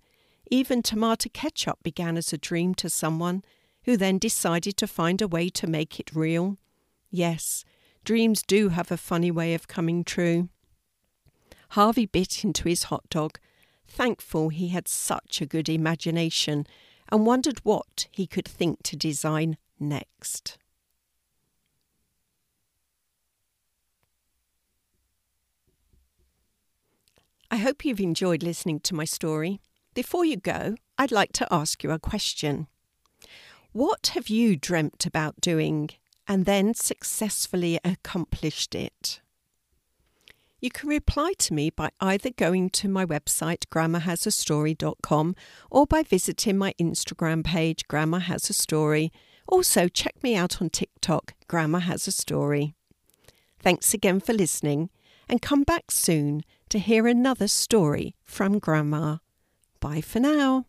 Even 0.52 0.84
tomato 0.84 1.30
ketchup 1.34 1.80
began 1.82 2.18
as 2.18 2.32
a 2.32 2.38
dream 2.38 2.76
to 2.76 2.90
someone, 2.90 3.44
who 3.86 3.98
then 3.98 4.20
decided 4.20 4.78
to 4.78 4.86
find 4.86 5.24
a 5.24 5.28
way 5.28 5.50
to 5.50 5.66
make 5.66 6.00
it 6.00 6.16
real. 6.16 6.58
Yes, 7.10 7.66
Dreams 8.04 8.42
do 8.42 8.70
have 8.70 8.92
a 8.92 8.98
funny 8.98 9.30
way 9.30 9.54
of 9.54 9.68
coming 9.68 10.04
true. 10.04 10.50
Harvey 11.70 12.06
bit 12.06 12.44
into 12.44 12.68
his 12.68 12.84
hot 12.84 13.08
dog, 13.10 13.38
thankful 13.88 14.50
he 14.50 14.70
had 14.70 14.88
such 14.88 15.40
a 15.40 15.46
good 15.46 15.70
imagination, 15.70 16.66
and 17.12 17.26
wondered 17.26 17.60
what 17.60 18.08
he 18.12 18.26
could 18.26 18.48
think 18.48 18.82
to 18.84 18.96
design 18.96 19.58
next. 19.80 20.58
I 27.52 27.58
hope 27.58 27.84
you've 27.84 28.00
enjoyed 28.00 28.44
listening 28.44 28.80
to 28.82 28.96
my 28.96 29.06
story. 29.06 29.60
Before 29.94 30.24
you 30.24 30.38
go, 30.38 30.76
I'd 30.98 31.12
like 31.12 31.34
to 31.34 31.48
ask 31.52 31.84
you 31.84 31.92
a 31.92 32.00
question. 32.00 32.68
What 33.74 34.08
have 34.14 34.30
you 34.30 34.56
dreamt 34.56 35.06
about 35.06 35.42
doing 35.42 35.90
and 36.32 36.46
then 36.46 36.74
successfully 36.74 37.78
accomplished 37.84 38.74
it? 38.74 39.20
You 40.62 40.72
can 40.72 40.88
reply 40.88 41.34
to 41.40 41.54
me 41.54 41.72
by 41.72 41.90
either 42.00 42.30
going 42.30 42.70
to 42.70 42.88
my 42.88 43.06
website, 43.06 43.66
grandmahasastory.com 43.70 45.36
or 45.70 45.86
by 45.86 46.04
visiting 46.04 46.58
my 46.58 46.74
Instagram 46.80 47.44
page, 47.44 47.86
Grandma 47.90 48.20
Has 48.20 48.50
a 48.50 48.54
Story. 48.54 49.12
Also, 49.46 49.90
check 49.90 50.24
me 50.24 50.38
out 50.38 50.62
on 50.62 50.70
TikTok, 50.70 51.34
Grandma 51.50 51.80
Has 51.80 52.08
a 52.08 52.14
Story. 52.14 52.76
Thanks 53.60 53.94
again 53.94 54.22
for 54.22 54.32
listening, 54.32 54.90
and 55.28 55.42
come 55.42 55.64
back 55.64 55.92
soon 55.92 56.44
to 56.70 56.80
hear 56.80 57.08
another 57.08 57.50
story 57.50 58.16
from 58.24 58.58
Grandma. 58.58 59.18
Bye 59.82 60.00
for 60.00 60.22
now. 60.22 60.68